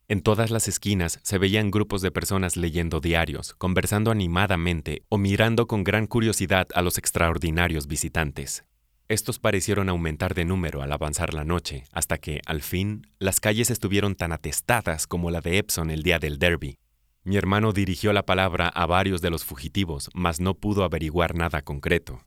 En 0.07 0.21
todas 0.21 0.49
las 0.49 0.67
esquinas 0.67 1.19
se 1.21 1.37
veían 1.37 1.69
grupos 1.69 2.01
de 2.01 2.09
personas 2.09 2.57
leyendo 2.57 2.99
diarios, 3.01 3.53
conversando 3.53 4.09
animadamente 4.09 5.03
o 5.07 5.19
mirando 5.19 5.67
con 5.67 5.83
gran 5.83 6.07
curiosidad 6.07 6.67
a 6.73 6.81
los 6.81 6.97
extraordinarios 6.97 7.85
visitantes. 7.85 8.65
Estos 9.09 9.37
parecieron 9.37 9.89
aumentar 9.89 10.33
de 10.33 10.45
número 10.45 10.81
al 10.81 10.91
avanzar 10.91 11.35
la 11.35 11.43
noche, 11.43 11.83
hasta 11.91 12.17
que, 12.17 12.41
al 12.47 12.63
fin, 12.63 13.05
las 13.19 13.39
calles 13.39 13.69
estuvieron 13.69 14.15
tan 14.15 14.31
atestadas 14.31 15.05
como 15.05 15.29
la 15.29 15.41
de 15.41 15.59
Epsom 15.59 15.91
el 15.91 16.01
día 16.01 16.17
del 16.17 16.39
Derby. 16.39 16.79
Mi 17.25 17.37
hermano 17.37 17.73
dirigió 17.73 18.13
la 18.13 18.23
palabra 18.23 18.67
a 18.67 18.85
varios 18.85 19.19
de 19.19 19.31
los 19.31 19.43
fugitivos, 19.43 20.11
mas 20.13 20.39
no 20.39 20.53
pudo 20.53 20.83
averiguar 20.83 21.33
nada 21.33 21.63
concreto. 21.63 22.21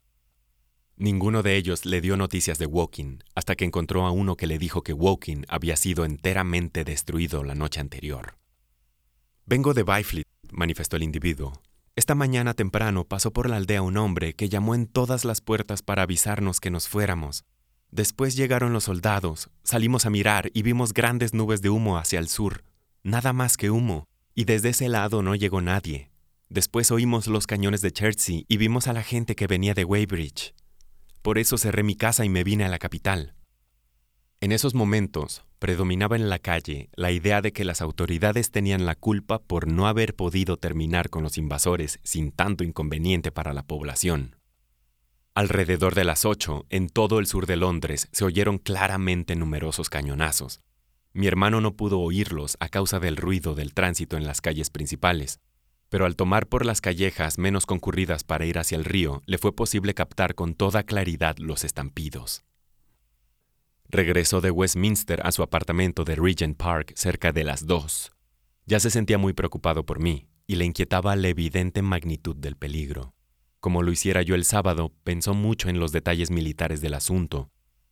Ninguno 0.97 1.45
de 1.45 1.55
ellos 1.55 1.87
le 1.87 2.01
dio 2.01 2.17
noticias 2.17 2.59
de 2.59 2.67
Woking, 2.67 3.23
hasta 3.37 3.55
que 3.55 3.65
encontró 3.65 4.07
a 4.07 4.11
uno 4.11 4.37
que 4.37 4.49
le 4.49 4.59
dijo 4.59 4.83
que 4.83 4.93
Woking 4.93 5.45
había 5.49 5.77
sido 5.77 6.05
enteramente 6.05 6.83
destruido 6.83 7.45
la 7.45 7.55
noche 7.55 7.79
anterior. 7.79 8.39
Vengo 9.47 9.73
de 9.73 9.85
Byfleet, 9.85 10.27
manifestó 10.51 10.97
el 10.97 11.05
individuo. 11.05 11.53
Esta 11.95 12.17
mañana 12.17 12.55
temprano 12.55 13.05
pasó 13.05 13.33
por 13.33 13.49
la 13.49 13.55
aldea 13.55 13.83
un 13.83 13.99
hombre 13.99 14.35
que 14.35 14.49
llamó 14.49 14.75
en 14.75 14.89
todas 14.89 15.25
las 15.25 15.41
puertas 15.41 15.81
para 15.81 16.03
avisarnos 16.03 16.59
que 16.59 16.73
nos 16.73 16.89
fuéramos. 16.89 17.45
Después 17.93 18.35
llegaron 18.35 18.73
los 18.73 18.85
soldados, 18.85 19.49
salimos 19.63 20.07
a 20.07 20.11
mirar 20.11 20.51
y 20.55 20.63
vimos 20.63 20.93
grandes 20.93 21.35
nubes 21.35 21.63
de 21.63 21.71
humo 21.71 21.99
hacia 21.99 22.19
el 22.19 22.29
sur, 22.29 22.65
nada 23.05 23.33
más 23.33 23.57
que 23.57 23.71
humo, 23.71 24.09
y 24.39 24.45
desde 24.45 24.69
ese 24.69 24.89
lado 24.89 25.21
no 25.21 25.35
llegó 25.35 25.61
nadie. 25.61 26.13
Después 26.49 26.93
oímos 26.93 27.27
los 27.27 27.49
cañones 27.49 27.81
de 27.81 27.91
Chertsey 27.91 28.45
y 28.47 28.57
vimos 28.57 28.87
a 28.87 28.93
la 28.93 29.03
gente 29.03 29.35
que 29.35 29.49
venía 29.49 29.75
de 29.75 29.85
Weybridge. 29.85 30.55
Por 31.23 31.39
eso 31.39 31.59
cerré 31.59 31.83
mi 31.83 31.97
casa 31.97 32.25
y 32.25 32.29
me 32.29 32.45
vine 32.45 32.65
a 32.65 32.69
la 32.69 32.79
capital. 32.79 33.35
En 34.41 34.53
esos 34.53 34.77
momentos 34.77 35.45
predominaba 35.59 36.15
en 36.15 36.29
la 36.29 36.39
calle 36.39 36.89
la 36.95 37.11
idea 37.11 37.43
de 37.43 37.53
que 37.53 37.65
las 37.65 37.83
autoridades 37.83 38.53
tenían 38.53 38.87
la 38.87 38.95
culpa 38.95 39.41
por 39.41 39.67
no 39.67 39.89
haber 39.89 40.15
podido 40.15 40.57
terminar 40.57 41.11
con 41.11 41.25
los 41.25 41.37
invasores 41.37 41.99
sin 42.05 42.31
tanto 42.31 42.63
inconveniente 42.63 43.33
para 43.33 43.53
la 43.53 43.65
población. 43.65 44.37
Alrededor 45.35 45.97
de 45.97 46.05
las 46.05 46.25
ocho, 46.25 46.65
en 46.71 46.91
todo 46.91 47.19
el 47.19 47.27
sur 47.27 47.47
de 47.47 47.57
Londres, 47.57 48.07
se 48.13 48.25
oyeron 48.25 48.59
claramente 48.59 49.35
numerosos 49.35 49.91
cañonazos. 49.91 50.61
Mi 51.19 51.27
hermano 51.27 51.61
no 51.61 51.75
pudo 51.75 51.99
oírlos 51.99 52.57
a 52.61 52.69
causa 52.69 53.01
del 53.01 53.17
ruido 53.17 53.57
del 53.57 53.75
tránsito 53.75 54.17
en 54.17 54.25
las 54.25 54.41
calles 54.41 54.71
principales, 54.71 55.41
pero 55.89 56.07
al 56.07 56.15
tomar 56.15 56.47
por 56.47 56.65
las 56.65 56.81
callejas 56.81 57.39
menos 57.39 57.67
concurridas 57.67 58.23
para 58.23 58.47
ir 58.47 58.57
hacia 58.57 58.79
el 58.79 58.85
río, 58.85 59.21
le 59.27 59.37
fue 59.37 59.53
posible 59.53 59.95
captar 59.95 60.37
con 60.37 60.55
toda 60.55 60.85
claridad 60.85 61.37
los 61.39 61.65
estampidos. 61.65 62.45
Regresó 63.89 64.41
de 64.41 64.53
Westminster 64.53 65.21
a 65.27 65.33
su 65.33 65.43
apartamento 65.43 66.05
de 66.05 66.15
Regent 66.15 66.57
Park 66.57 66.93
cerca 66.95 67.33
de 67.33 67.43
las 67.43 67.67
dos. 67.67 68.13
Ya 68.67 68.79
se 68.79 68.89
sentía 68.89 69.19
muy 69.19 69.33
preocupado 69.33 69.85
por 69.85 69.99
mí 69.99 70.29
y 70.47 70.55
le 70.55 70.67
inquietaba 70.67 71.17
la 71.17 71.27
evidente 71.27 71.83
magnitud 71.83 72.37
del 72.37 72.55
peligro. 72.55 73.13
Como 73.59 73.83
lo 73.83 73.91
hiciera 73.91 74.23
yo 74.23 74.37
el 74.37 74.45
sábado, 74.45 74.95
pensó 75.03 75.35
mucho 75.35 75.69
en 75.69 75.81
los 75.81 75.91
detalles 75.91 76.31
militares 76.31 76.81
del 76.81 76.95
asunto 76.95 77.51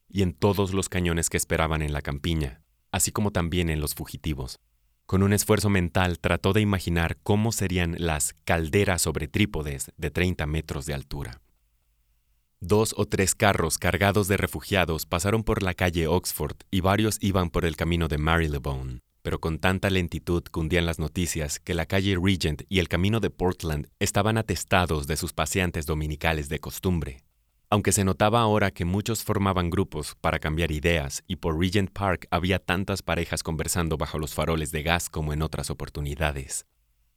y 0.09 0.23
en 0.23 0.33
todos 0.33 0.73
los 0.73 0.89
cañones 0.89 1.29
que 1.29 1.39
esperaban 1.39 1.83
en 1.83 1.93
la 1.93 2.03
campiña, 2.03 2.63
así 2.97 3.13
como 3.13 3.31
también 3.31 3.71
en 3.71 3.81
los 3.81 3.95
fugitivos. 3.95 4.59
Con 5.07 5.23
un 5.23 5.33
esfuerzo 5.33 5.71
mental 5.71 6.19
trató 6.19 6.53
de 6.53 6.61
imaginar 6.61 7.17
cómo 7.23 7.53
serían 7.53 7.95
las 7.99 8.35
calderas 8.45 9.03
sobre 9.03 9.29
trípodes 9.29 9.93
de 9.97 10.11
30 10.11 10.47
metros 10.47 10.85
de 10.87 10.95
altura. 10.95 11.41
Dos 12.59 12.95
o 12.97 13.07
tres 13.07 13.35
carros 13.35 13.79
cargados 13.79 14.27
de 14.27 14.37
refugiados 14.37 15.07
pasaron 15.07 15.45
por 15.45 15.63
la 15.63 15.75
calle 15.75 16.09
Oxford 16.09 16.57
y 16.71 16.81
varios 16.81 17.19
iban 17.21 17.51
por 17.51 17.65
el 17.65 17.77
camino 17.77 18.09
de 18.09 18.19
Marylebone, 18.19 19.01
pero 19.23 19.41
con 19.41 19.59
tanta 19.59 19.91
lentitud 19.91 20.43
cundían 20.51 20.87
las 20.87 20.99
noticias 20.99 21.61
que 21.61 21.75
la 21.75 21.87
calle 21.87 22.17
Regent 22.21 22.63
y 22.69 22.79
el 22.79 22.89
camino 22.89 23.21
de 23.21 23.31
Portland 23.31 23.89
estaban 24.01 24.39
atestados 24.39 25.07
de 25.07 25.17
sus 25.17 25.33
paseantes 25.33 25.85
dominicales 25.85 26.49
de 26.49 26.59
costumbre. 26.59 27.26
Aunque 27.69 27.91
se 27.91 28.05
notaba 28.05 28.41
ahora 28.41 28.71
que 28.71 28.85
muchos 28.85 29.25
formaban 29.25 29.71
grupos 29.71 30.15
para 30.21 30.39
cambiar 30.39 30.71
ideas 30.71 31.25
y 31.27 31.37
por 31.37 31.59
Regent 31.59 31.91
Park 31.91 32.29
había 32.31 32.61
tantas 32.61 33.03
parejas 33.03 33.43
conversando 33.43 33.97
bajo 33.97 34.19
los 34.19 34.35
faroles 34.35 34.71
de 34.71 34.85
gas 34.85 35.11
como 35.11 35.33
en 35.33 35.43
otras 35.43 35.71
oportunidades. 35.71 36.67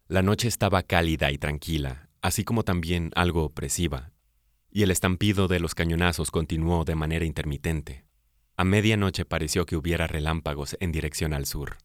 La 0.08 0.24
noche 0.24 0.48
estaba 0.48 0.82
cálida 0.82 1.32
y 1.32 1.38
tranquila, 1.38 2.10
así 2.24 2.44
como 2.44 2.64
también 2.64 3.12
algo 3.16 3.44
opresiva, 3.44 4.12
y 4.72 4.82
el 4.82 4.90
estampido 4.90 5.48
de 5.48 5.60
los 5.60 5.76
cañonazos 5.76 6.32
continuó 6.32 6.84
de 6.84 6.96
manera 6.96 7.26
intermitente. 7.26 8.06
A 8.58 8.64
medianoche 8.64 9.26
pareció 9.26 9.68
que 9.68 9.76
hubiera 9.76 10.08
relámpagos 10.08 10.76
en 10.80 10.92
dirección 10.92 11.34
al 11.34 11.46
sur. 11.46 11.78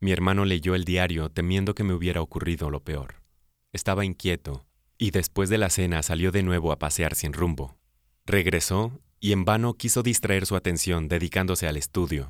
Mi 0.00 0.12
hermano 0.12 0.46
leyó 0.46 0.74
el 0.74 0.84
diario 0.84 1.28
temiendo 1.28 1.74
que 1.74 1.84
me 1.84 1.92
hubiera 1.92 2.22
ocurrido 2.22 2.70
lo 2.70 2.82
peor. 2.82 3.16
Estaba 3.72 4.06
inquieto, 4.06 4.66
y 4.98 5.12
después 5.12 5.48
de 5.48 5.58
la 5.58 5.70
cena 5.70 6.02
salió 6.02 6.32
de 6.32 6.42
nuevo 6.42 6.72
a 6.72 6.78
pasear 6.78 7.14
sin 7.14 7.32
rumbo. 7.32 7.78
Regresó 8.26 9.00
y 9.20 9.32
en 9.32 9.44
vano 9.44 9.74
quiso 9.74 10.02
distraer 10.02 10.44
su 10.44 10.56
atención 10.56 11.08
dedicándose 11.08 11.66
al 11.66 11.76
estudio, 11.76 12.28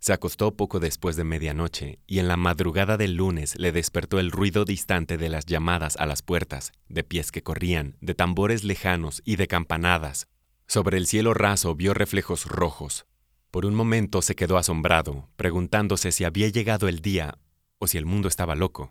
se 0.00 0.12
acostó 0.12 0.54
poco 0.54 0.78
después 0.78 1.16
de 1.16 1.24
medianoche 1.24 1.98
y 2.06 2.20
en 2.20 2.28
la 2.28 2.36
madrugada 2.36 2.96
del 2.96 3.14
lunes 3.14 3.58
le 3.58 3.72
despertó 3.72 4.20
el 4.20 4.30
ruido 4.30 4.64
distante 4.64 5.16
de 5.16 5.28
las 5.28 5.44
llamadas 5.44 5.96
a 5.96 6.06
las 6.06 6.22
puertas, 6.22 6.72
de 6.88 7.02
pies 7.02 7.32
que 7.32 7.42
corrían, 7.42 7.96
de 8.00 8.14
tambores 8.14 8.62
lejanos 8.62 9.22
y 9.24 9.36
de 9.36 9.48
campanadas. 9.48 10.28
Sobre 10.68 10.98
el 10.98 11.06
cielo 11.06 11.34
raso 11.34 11.74
vio 11.74 11.94
reflejos 11.94 12.46
rojos. 12.46 13.06
Por 13.50 13.66
un 13.66 13.74
momento 13.74 14.22
se 14.22 14.36
quedó 14.36 14.56
asombrado, 14.56 15.28
preguntándose 15.36 16.12
si 16.12 16.24
había 16.24 16.48
llegado 16.48 16.86
el 16.86 17.00
día 17.00 17.38
o 17.78 17.88
si 17.88 17.98
el 17.98 18.06
mundo 18.06 18.28
estaba 18.28 18.54
loco. 18.54 18.90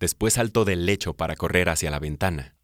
Después 0.00 0.34
saltó 0.34 0.64
del 0.64 0.86
lecho 0.86 1.14
para 1.14 1.36
correr 1.36 1.68
hacia 1.68 1.90
la 1.90 1.98
ventana. 1.98 2.55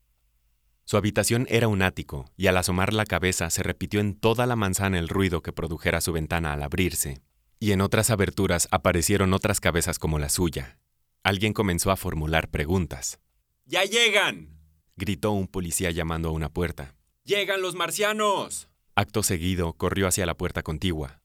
Su 0.84 0.96
habitación 0.96 1.46
era 1.48 1.68
un 1.68 1.82
ático, 1.82 2.30
y 2.36 2.48
al 2.48 2.56
asomar 2.56 2.92
la 2.92 3.06
cabeza 3.06 3.48
se 3.50 3.62
repitió 3.62 4.00
en 4.00 4.14
toda 4.14 4.46
la 4.46 4.56
manzana 4.56 4.98
el 4.98 5.08
ruido 5.08 5.42
que 5.42 5.52
produjera 5.52 6.00
su 6.00 6.12
ventana 6.12 6.52
al 6.52 6.62
abrirse 6.62 7.22
y 7.62 7.70
en 7.70 7.80
otras 7.80 8.10
aberturas 8.10 8.66
aparecieron 8.72 9.32
otras 9.32 9.60
cabezas 9.60 10.00
como 10.00 10.18
la 10.18 10.30
suya. 10.30 10.80
Alguien 11.22 11.52
comenzó 11.52 11.92
a 11.92 11.96
formular 11.96 12.48
preguntas. 12.50 13.20
¡Ya 13.66 13.84
llegan! 13.84 14.58
gritó 14.96 15.30
un 15.30 15.46
policía 15.46 15.92
llamando 15.92 16.30
a 16.30 16.32
una 16.32 16.48
puerta. 16.48 16.96
¡Llegan 17.22 17.62
los 17.62 17.76
marcianos! 17.76 18.68
Acto 18.96 19.22
seguido 19.22 19.74
corrió 19.74 20.08
hacia 20.08 20.26
la 20.26 20.36
puerta 20.36 20.64
contigua. 20.64 21.21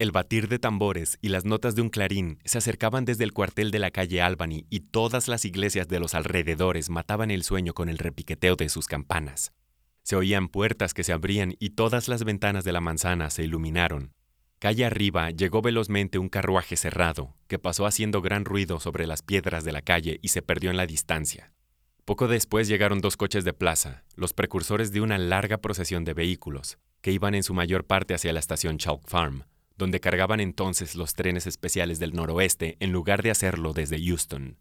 El 0.00 0.12
batir 0.12 0.48
de 0.48 0.58
tambores 0.58 1.18
y 1.20 1.28
las 1.28 1.44
notas 1.44 1.74
de 1.74 1.82
un 1.82 1.90
clarín 1.90 2.38
se 2.46 2.56
acercaban 2.56 3.04
desde 3.04 3.22
el 3.22 3.34
cuartel 3.34 3.70
de 3.70 3.78
la 3.78 3.90
calle 3.90 4.22
Albany 4.22 4.64
y 4.70 4.80
todas 4.80 5.28
las 5.28 5.44
iglesias 5.44 5.88
de 5.88 6.00
los 6.00 6.14
alrededores 6.14 6.88
mataban 6.88 7.30
el 7.30 7.42
sueño 7.42 7.74
con 7.74 7.90
el 7.90 7.98
repiqueteo 7.98 8.56
de 8.56 8.70
sus 8.70 8.86
campanas. 8.86 9.52
Se 10.02 10.16
oían 10.16 10.48
puertas 10.48 10.94
que 10.94 11.04
se 11.04 11.12
abrían 11.12 11.54
y 11.58 11.70
todas 11.74 12.08
las 12.08 12.24
ventanas 12.24 12.64
de 12.64 12.72
la 12.72 12.80
manzana 12.80 13.28
se 13.28 13.44
iluminaron. 13.44 14.14
Calle 14.58 14.86
arriba 14.86 15.32
llegó 15.32 15.60
velozmente 15.60 16.18
un 16.18 16.30
carruaje 16.30 16.78
cerrado, 16.78 17.36
que 17.46 17.58
pasó 17.58 17.84
haciendo 17.84 18.22
gran 18.22 18.46
ruido 18.46 18.80
sobre 18.80 19.06
las 19.06 19.20
piedras 19.20 19.64
de 19.64 19.72
la 19.72 19.82
calle 19.82 20.18
y 20.22 20.28
se 20.28 20.40
perdió 20.40 20.70
en 20.70 20.78
la 20.78 20.86
distancia. 20.86 21.52
Poco 22.06 22.26
después 22.26 22.68
llegaron 22.68 23.02
dos 23.02 23.18
coches 23.18 23.44
de 23.44 23.52
plaza, 23.52 24.04
los 24.16 24.32
precursores 24.32 24.92
de 24.92 25.02
una 25.02 25.18
larga 25.18 25.58
procesión 25.58 26.06
de 26.06 26.14
vehículos, 26.14 26.78
que 27.02 27.12
iban 27.12 27.34
en 27.34 27.42
su 27.42 27.52
mayor 27.52 27.84
parte 27.84 28.14
hacia 28.14 28.32
la 28.32 28.40
estación 28.40 28.78
Chalk 28.78 29.06
Farm, 29.06 29.44
donde 29.80 29.98
cargaban 29.98 30.40
entonces 30.40 30.94
los 30.94 31.14
trenes 31.14 31.46
especiales 31.46 31.98
del 31.98 32.12
noroeste 32.12 32.76
en 32.80 32.92
lugar 32.92 33.22
de 33.22 33.30
hacerlo 33.30 33.72
desde 33.72 33.98
Houston. 33.98 34.58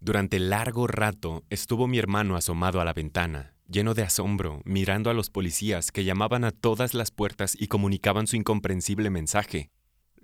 Durante 0.00 0.40
largo 0.40 0.88
rato 0.88 1.44
estuvo 1.50 1.86
mi 1.86 1.98
hermano 1.98 2.34
asomado 2.34 2.80
a 2.80 2.84
la 2.84 2.92
ventana, 2.92 3.54
lleno 3.68 3.94
de 3.94 4.02
asombro, 4.02 4.60
mirando 4.64 5.08
a 5.08 5.14
los 5.14 5.30
policías 5.30 5.92
que 5.92 6.02
llamaban 6.02 6.42
a 6.42 6.50
todas 6.50 6.94
las 6.94 7.12
puertas 7.12 7.56
y 7.56 7.68
comunicaban 7.68 8.26
su 8.26 8.34
incomprensible 8.34 9.08
mensaje. 9.08 9.70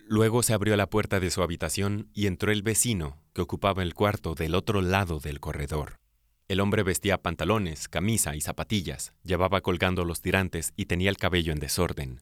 Luego 0.09 0.43
se 0.43 0.55
abrió 0.55 0.77
la 0.77 0.91
puerta 0.91 1.21
de 1.21 1.31
su 1.31 1.43
habitación 1.43 2.11
y 2.13 2.27
entró 2.27 2.51
el 2.51 2.63
vecino, 2.63 3.23
que 3.33 3.43
ocupaba 3.43 3.85
el 3.85 3.95
cuarto 3.95 4.35
del 4.35 4.57
otro 4.57 4.83
lado 4.83 5.21
del 5.21 5.39
corredor. 5.39 6.01
El 6.49 6.59
hombre 6.59 6.83
vestía 6.83 7.23
pantalones, 7.23 7.87
camisa 7.87 8.35
y 8.35 8.41
zapatillas, 8.41 9.15
llevaba 9.23 9.61
colgando 9.61 10.05
los 10.05 10.21
tirantes 10.21 10.73
y 10.75 10.87
tenía 10.87 11.11
el 11.11 11.17
cabello 11.17 11.53
en 11.53 11.61
desorden. 11.61 12.21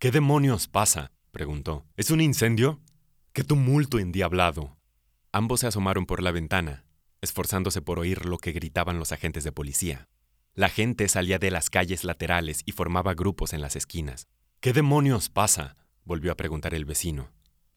¿Qué 0.00 0.12
demonios 0.12 0.68
pasa? 0.68 1.10
preguntó. 1.32 1.84
¿Es 1.96 2.12
un 2.12 2.20
incendio? 2.20 2.80
¡Qué 3.32 3.42
tumulto 3.42 3.98
endiablado! 3.98 4.78
Ambos 5.32 5.58
se 5.58 5.66
asomaron 5.66 6.06
por 6.06 6.22
la 6.22 6.30
ventana, 6.30 6.84
esforzándose 7.20 7.82
por 7.82 7.98
oír 7.98 8.24
lo 8.24 8.38
que 8.38 8.52
gritaban 8.52 9.00
los 9.00 9.10
agentes 9.10 9.42
de 9.42 9.50
policía. 9.50 10.08
La 10.54 10.68
gente 10.68 11.08
salía 11.08 11.40
de 11.40 11.50
las 11.50 11.68
calles 11.68 12.04
laterales 12.04 12.62
y 12.64 12.70
formaba 12.70 13.14
grupos 13.14 13.52
en 13.52 13.60
las 13.60 13.74
esquinas. 13.74 14.28
¿Qué 14.60 14.72
demonios 14.72 15.30
pasa? 15.30 15.76
volvió 16.04 16.30
a 16.30 16.36
preguntar 16.36 16.74
el 16.74 16.84
vecino. 16.84 17.32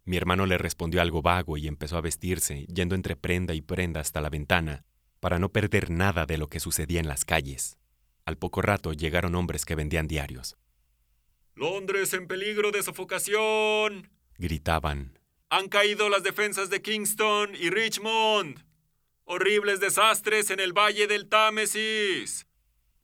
Mi 0.06 0.16
hermano 0.16 0.46
le 0.46 0.60
respondió 0.60 1.02
algo 1.02 1.24
vago 1.24 1.58
y 1.58 1.68
empezó 1.68 1.98
a 1.98 2.02
vestirse, 2.02 2.68
yendo 2.68 2.94
entre 2.94 3.16
prenda 3.16 3.56
y 3.56 3.62
prenda 3.62 4.00
hasta 4.00 4.22
la 4.22 4.30
ventana, 4.30 4.86
para 5.20 5.40
no 5.40 5.50
perder 5.50 5.90
nada 5.90 6.28
de 6.28 6.38
lo 6.38 6.50
que 6.50 6.60
sucedía 6.60 7.00
en 7.00 7.08
las 7.08 7.26
calles. 7.26 7.80
Al 8.26 8.38
poco 8.38 8.62
rato 8.62 8.94
llegaron 8.94 9.34
hombres 9.34 9.66
que 9.66 9.74
vendían 9.74 10.08
diarios. 10.08 10.56
Londres 11.56 12.14
en 12.14 12.28
peligro 12.28 12.72
de 12.72 12.84
sofocación. 12.84 14.10
gritaban. 14.38 15.20
Han 15.50 15.68
caído 15.68 16.10
las 16.10 16.24
defensas 16.24 16.70
de 16.70 16.82
Kingston 16.82 17.56
y 17.56 17.70
Richmond. 17.70 18.64
Horribles 19.26 19.80
desastres 19.80 20.50
en 20.50 20.60
el 20.60 20.74
Valle 20.74 21.08
del 21.08 21.28
Támesis 21.28 22.48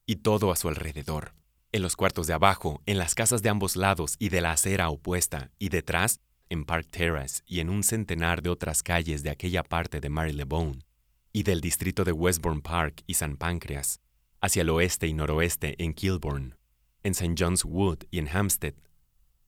y 0.08 0.16
todo 0.16 0.52
a 0.52 0.56
su 0.56 0.70
alrededor. 0.70 1.36
En 1.74 1.84
los 1.84 1.96
cuartos 1.96 2.26
de 2.26 2.34
abajo, 2.34 2.82
en 2.86 2.98
las 2.98 3.14
casas 3.14 3.44
de 3.44 3.50
ambos 3.50 3.76
lados 3.76 4.16
y 4.18 4.30
de 4.30 4.42
la 4.42 4.52
acera 4.52 4.90
opuesta, 4.90 5.52
y 5.60 5.70
detrás, 5.70 6.22
en 6.50 6.64
Park 6.64 6.88
Terrace 6.90 7.44
y 7.46 7.60
en 7.60 7.70
un 7.70 7.84
centenar 7.84 8.42
de 8.42 8.50
otras 8.50 8.82
calles 8.82 9.22
de 9.22 9.30
aquella 9.30 9.64
parte 9.64 10.00
de 10.00 10.10
Marylebone, 10.10 10.80
y 11.34 11.44
del 11.44 11.60
distrito 11.60 12.06
de 12.06 12.14
Westbourne 12.14 12.62
Park 12.62 13.04
y 13.06 13.16
San 13.16 13.36
Pancras, 13.36 14.00
hacia 14.40 14.62
el 14.62 14.70
oeste 14.70 15.08
y 15.08 15.14
noroeste 15.14 15.76
en 15.84 15.94
Kilburn, 15.94 16.58
en 17.04 17.12
St. 17.12 17.36
John's 17.38 17.64
Wood 17.66 18.00
y 18.12 18.20
en 18.20 18.28
Hampstead, 18.28 18.76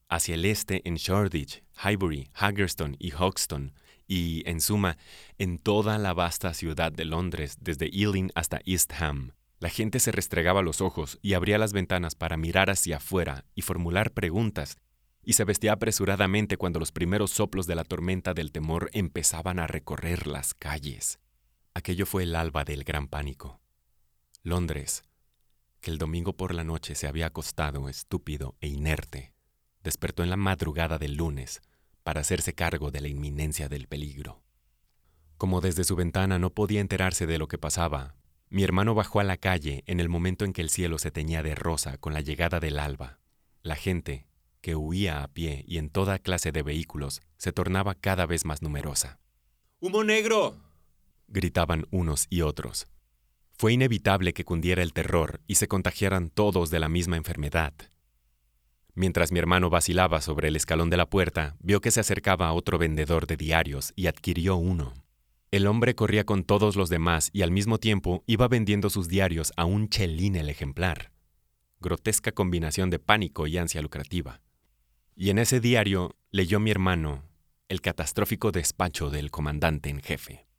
hacia 0.08 0.34
el 0.34 0.44
este 0.44 0.86
en 0.86 0.96
Shoreditch, 0.96 1.62
Highbury, 1.82 2.30
Haggerston 2.34 2.96
y 2.98 3.12
Hoxton, 3.12 3.72
y, 4.06 4.42
en 4.44 4.60
suma, 4.60 4.98
en 5.38 5.58
toda 5.58 5.96
la 5.96 6.12
vasta 6.12 6.52
ciudad 6.52 6.90
de 6.90 7.04
Londres, 7.04 7.56
desde 7.60 7.88
Ealing 7.96 8.32
hasta 8.34 8.60
East 8.66 8.92
Ham 9.00 9.34
La 9.60 9.68
gente 9.68 10.00
se 10.00 10.10
restregaba 10.10 10.62
los 10.62 10.80
ojos 10.80 11.20
y 11.22 11.34
abría 11.34 11.58
las 11.58 11.72
ventanas 11.72 12.16
para 12.16 12.36
mirar 12.36 12.70
hacia 12.70 12.96
afuera 12.96 13.44
y 13.54 13.62
formular 13.62 14.10
preguntas, 14.10 14.78
y 15.22 15.34
se 15.34 15.44
vestía 15.44 15.74
apresuradamente 15.74 16.56
cuando 16.56 16.80
los 16.80 16.90
primeros 16.90 17.30
soplos 17.30 17.68
de 17.68 17.76
la 17.76 17.84
tormenta 17.84 18.34
del 18.34 18.50
temor 18.50 18.90
empezaban 18.94 19.60
a 19.60 19.68
recorrer 19.68 20.26
las 20.26 20.54
calles. 20.54 21.20
Aquello 21.74 22.04
fue 22.04 22.24
el 22.24 22.34
alba 22.34 22.64
del 22.64 22.82
gran 22.82 23.06
pánico. 23.06 23.60
Londres, 24.42 25.04
que 25.80 25.90
el 25.90 25.98
domingo 25.98 26.36
por 26.36 26.54
la 26.54 26.64
noche 26.64 26.94
se 26.94 27.06
había 27.06 27.26
acostado 27.26 27.88
estúpido 27.88 28.56
e 28.60 28.68
inerte, 28.68 29.32
despertó 29.82 30.22
en 30.22 30.30
la 30.30 30.36
madrugada 30.36 30.98
del 30.98 31.14
lunes 31.14 31.62
para 32.02 32.20
hacerse 32.20 32.54
cargo 32.54 32.90
de 32.90 33.00
la 33.00 33.08
inminencia 33.08 33.68
del 33.68 33.86
peligro. 33.86 34.42
Como 35.36 35.60
desde 35.60 35.84
su 35.84 35.96
ventana 35.96 36.38
no 36.38 36.50
podía 36.50 36.80
enterarse 36.80 37.26
de 37.26 37.38
lo 37.38 37.48
que 37.48 37.58
pasaba, 37.58 38.14
mi 38.48 38.64
hermano 38.64 38.94
bajó 38.94 39.20
a 39.20 39.24
la 39.24 39.36
calle 39.36 39.84
en 39.86 40.00
el 40.00 40.08
momento 40.08 40.44
en 40.44 40.52
que 40.52 40.60
el 40.60 40.70
cielo 40.70 40.98
se 40.98 41.10
teñía 41.10 41.42
de 41.42 41.54
rosa 41.54 41.98
con 41.98 42.12
la 42.12 42.20
llegada 42.20 42.60
del 42.60 42.78
alba. 42.78 43.20
La 43.62 43.76
gente, 43.76 44.26
que 44.60 44.76
huía 44.76 45.22
a 45.22 45.28
pie 45.28 45.64
y 45.66 45.78
en 45.78 45.88
toda 45.88 46.18
clase 46.18 46.52
de 46.52 46.62
vehículos, 46.62 47.22
se 47.36 47.52
tornaba 47.52 47.94
cada 47.94 48.26
vez 48.26 48.44
más 48.44 48.60
numerosa. 48.60 49.20
¡Humo 49.80 50.04
negro! 50.04 50.58
gritaban 51.28 51.86
unos 51.90 52.26
y 52.28 52.42
otros. 52.42 52.88
Fue 53.60 53.74
inevitable 53.74 54.32
que 54.32 54.46
cundiera 54.46 54.82
el 54.82 54.94
terror 54.94 55.42
y 55.46 55.56
se 55.56 55.68
contagiaran 55.68 56.30
todos 56.30 56.70
de 56.70 56.80
la 56.80 56.88
misma 56.88 57.18
enfermedad. 57.18 57.74
Mientras 58.94 59.32
mi 59.32 59.38
hermano 59.38 59.68
vacilaba 59.68 60.22
sobre 60.22 60.48
el 60.48 60.56
escalón 60.56 60.88
de 60.88 60.96
la 60.96 61.10
puerta, 61.10 61.56
vio 61.60 61.82
que 61.82 61.90
se 61.90 62.00
acercaba 62.00 62.54
otro 62.54 62.78
vendedor 62.78 63.26
de 63.26 63.36
diarios 63.36 63.92
y 63.96 64.06
adquirió 64.06 64.56
uno. 64.56 64.94
El 65.50 65.66
hombre 65.66 65.94
corría 65.94 66.24
con 66.24 66.44
todos 66.44 66.74
los 66.74 66.88
demás 66.88 67.28
y 67.34 67.42
al 67.42 67.50
mismo 67.50 67.76
tiempo 67.76 68.24
iba 68.26 68.48
vendiendo 68.48 68.88
sus 68.88 69.08
diarios 69.08 69.52
a 69.58 69.66
un 69.66 69.90
chelín 69.90 70.36
el 70.36 70.48
ejemplar. 70.48 71.12
Grotesca 71.80 72.32
combinación 72.32 72.88
de 72.88 72.98
pánico 72.98 73.46
y 73.46 73.58
ansia 73.58 73.82
lucrativa. 73.82 74.40
Y 75.14 75.28
en 75.28 75.38
ese 75.38 75.60
diario 75.60 76.16
leyó 76.30 76.60
mi 76.60 76.70
hermano 76.70 77.24
el 77.68 77.82
catastrófico 77.82 78.52
despacho 78.52 79.10
del 79.10 79.30
comandante 79.30 79.90
en 79.90 80.00
jefe. 80.00 80.49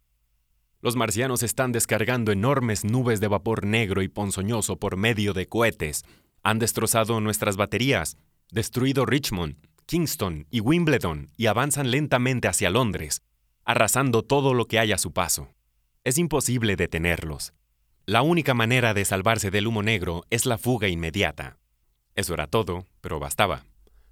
Los 0.82 0.96
marcianos 0.96 1.44
están 1.44 1.72
descargando 1.72 2.32
enormes 2.32 2.84
nubes 2.84 3.20
de 3.20 3.28
vapor 3.28 3.66
negro 3.66 4.02
y 4.02 4.08
ponzoñoso 4.08 4.78
por 4.78 4.98
medio 4.98 5.34
de 5.34 5.48
cohetes. 5.48 6.04
Han 6.44 6.60
destrozado 6.60 7.22
nuestras 7.22 7.56
baterías, 7.56 8.18
destruido 8.52 9.06
Richmond, 9.06 9.58
Kingston 9.86 10.48
y 10.50 10.60
Wimbledon 10.60 11.30
y 11.38 11.48
avanzan 11.48 11.92
lentamente 11.92 12.48
hacia 12.48 12.70
Londres 12.70 13.22
arrasando 13.66 14.24
todo 14.24 14.54
lo 14.54 14.66
que 14.66 14.80
hay 14.80 14.92
a 14.92 14.98
su 14.98 15.14
paso. 15.14 15.50
Es 16.04 16.18
imposible 16.18 16.76
detenerlos. 16.76 17.54
La 18.06 18.22
única 18.22 18.54
manera 18.54 18.94
de 18.94 19.06
salvarse 19.06 19.52
del 19.52 19.68
humo 19.68 19.84
negro 19.84 20.24
es 20.30 20.46
la 20.46 20.58
fuga 20.58 20.88
inmediata. 20.88 21.58
Eso 22.16 22.34
era 22.34 22.48
todo, 22.48 22.86
pero 23.00 23.20
bastaba. 23.20 23.64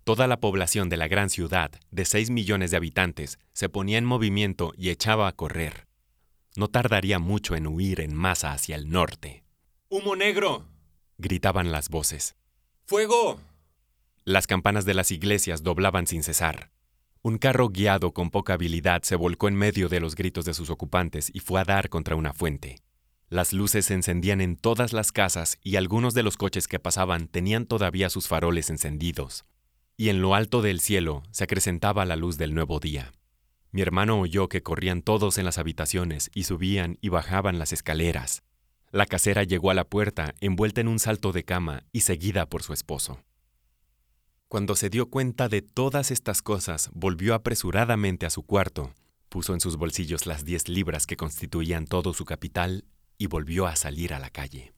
Toda 0.03 0.27
la 0.27 0.39
población 0.39 0.89
de 0.89 0.97
la 0.97 1.07
gran 1.07 1.29
ciudad, 1.29 1.71
de 1.91 2.05
6 2.05 2.29
millones 2.29 2.71
de 2.71 2.77
habitantes, 2.77 3.37
se 3.53 3.69
ponía 3.69 3.97
en 3.97 4.05
movimiento 4.05 4.73
y 4.77 4.89
echaba 4.89 5.27
a 5.27 5.33
correr. 5.33 5.88
No 6.55 6.67
tardaría 6.67 7.19
mucho 7.19 7.55
en 7.55 7.67
huir 7.67 8.01
en 8.01 8.13
masa 8.13 8.53
hacia 8.53 8.75
el 8.75 8.89
norte. 8.89 9.43
¡Humo 9.89 10.15
negro! 10.15 10.65
gritaban 11.17 11.71
las 11.71 11.89
voces. 11.89 12.35
¡Fuego! 12.85 13.39
Las 14.23 14.47
campanas 14.47 14.85
de 14.85 14.93
las 14.93 15.11
iglesias 15.11 15.63
doblaban 15.63 16.07
sin 16.07 16.23
cesar. 16.23 16.71
Un 17.21 17.37
carro 17.37 17.69
guiado 17.69 18.13
con 18.13 18.29
poca 18.31 18.53
habilidad 18.53 19.03
se 19.03 19.15
volcó 19.15 19.47
en 19.47 19.55
medio 19.55 19.89
de 19.89 19.99
los 19.99 20.15
gritos 20.15 20.45
de 20.45 20.53
sus 20.53 20.69
ocupantes 20.69 21.29
y 21.33 21.41
fue 21.41 21.59
a 21.59 21.65
dar 21.65 21.89
contra 21.89 22.15
una 22.15 22.33
fuente. 22.33 22.77
Las 23.27 23.53
luces 23.53 23.85
se 23.85 23.93
encendían 23.93 24.41
en 24.41 24.55
todas 24.55 24.93
las 24.93 25.11
casas 25.11 25.59
y 25.61 25.75
algunos 25.75 26.13
de 26.13 26.23
los 26.23 26.37
coches 26.37 26.67
que 26.67 26.79
pasaban 26.79 27.27
tenían 27.27 27.65
todavía 27.65 28.09
sus 28.09 28.27
faroles 28.27 28.69
encendidos. 28.69 29.45
Y 29.97 30.09
en 30.09 30.21
lo 30.21 30.33
alto 30.33 30.61
del 30.61 30.79
cielo 30.79 31.23
se 31.31 31.43
acrecentaba 31.43 32.05
la 32.05 32.15
luz 32.15 32.37
del 32.37 32.55
nuevo 32.55 32.79
día. 32.79 33.11
Mi 33.71 33.81
hermano 33.81 34.19
oyó 34.19 34.49
que 34.49 34.63
corrían 34.63 35.01
todos 35.01 35.37
en 35.37 35.45
las 35.45 35.57
habitaciones 35.57 36.31
y 36.33 36.43
subían 36.43 36.97
y 37.01 37.09
bajaban 37.09 37.59
las 37.59 37.71
escaleras. 37.71 38.41
La 38.91 39.05
casera 39.05 39.43
llegó 39.43 39.69
a 39.69 39.75
la 39.75 39.83
puerta 39.83 40.33
envuelta 40.39 40.81
en 40.81 40.87
un 40.87 40.97
salto 40.97 41.31
de 41.31 41.43
cama 41.43 41.83
y 41.91 42.01
seguida 42.01 42.47
por 42.47 42.63
su 42.63 42.73
esposo. 42.73 43.23
Cuando 44.47 44.75
se 44.75 44.89
dio 44.89 45.11
cuenta 45.11 45.47
de 45.47 45.61
todas 45.61 46.09
estas 46.09 46.41
cosas, 46.41 46.89
volvió 46.93 47.35
apresuradamente 47.35 48.25
a 48.25 48.31
su 48.31 48.41
cuarto, 48.41 48.95
puso 49.29 49.53
en 49.53 49.59
sus 49.59 49.77
bolsillos 49.77 50.25
las 50.25 50.43
diez 50.43 50.67
libras 50.67 51.05
que 51.05 51.17
constituían 51.17 51.85
todo 51.85 52.13
su 52.13 52.25
capital 52.25 52.85
y 53.19 53.27
volvió 53.27 53.67
a 53.67 53.75
salir 53.75 54.11
a 54.15 54.19
la 54.19 54.31
calle. 54.31 54.73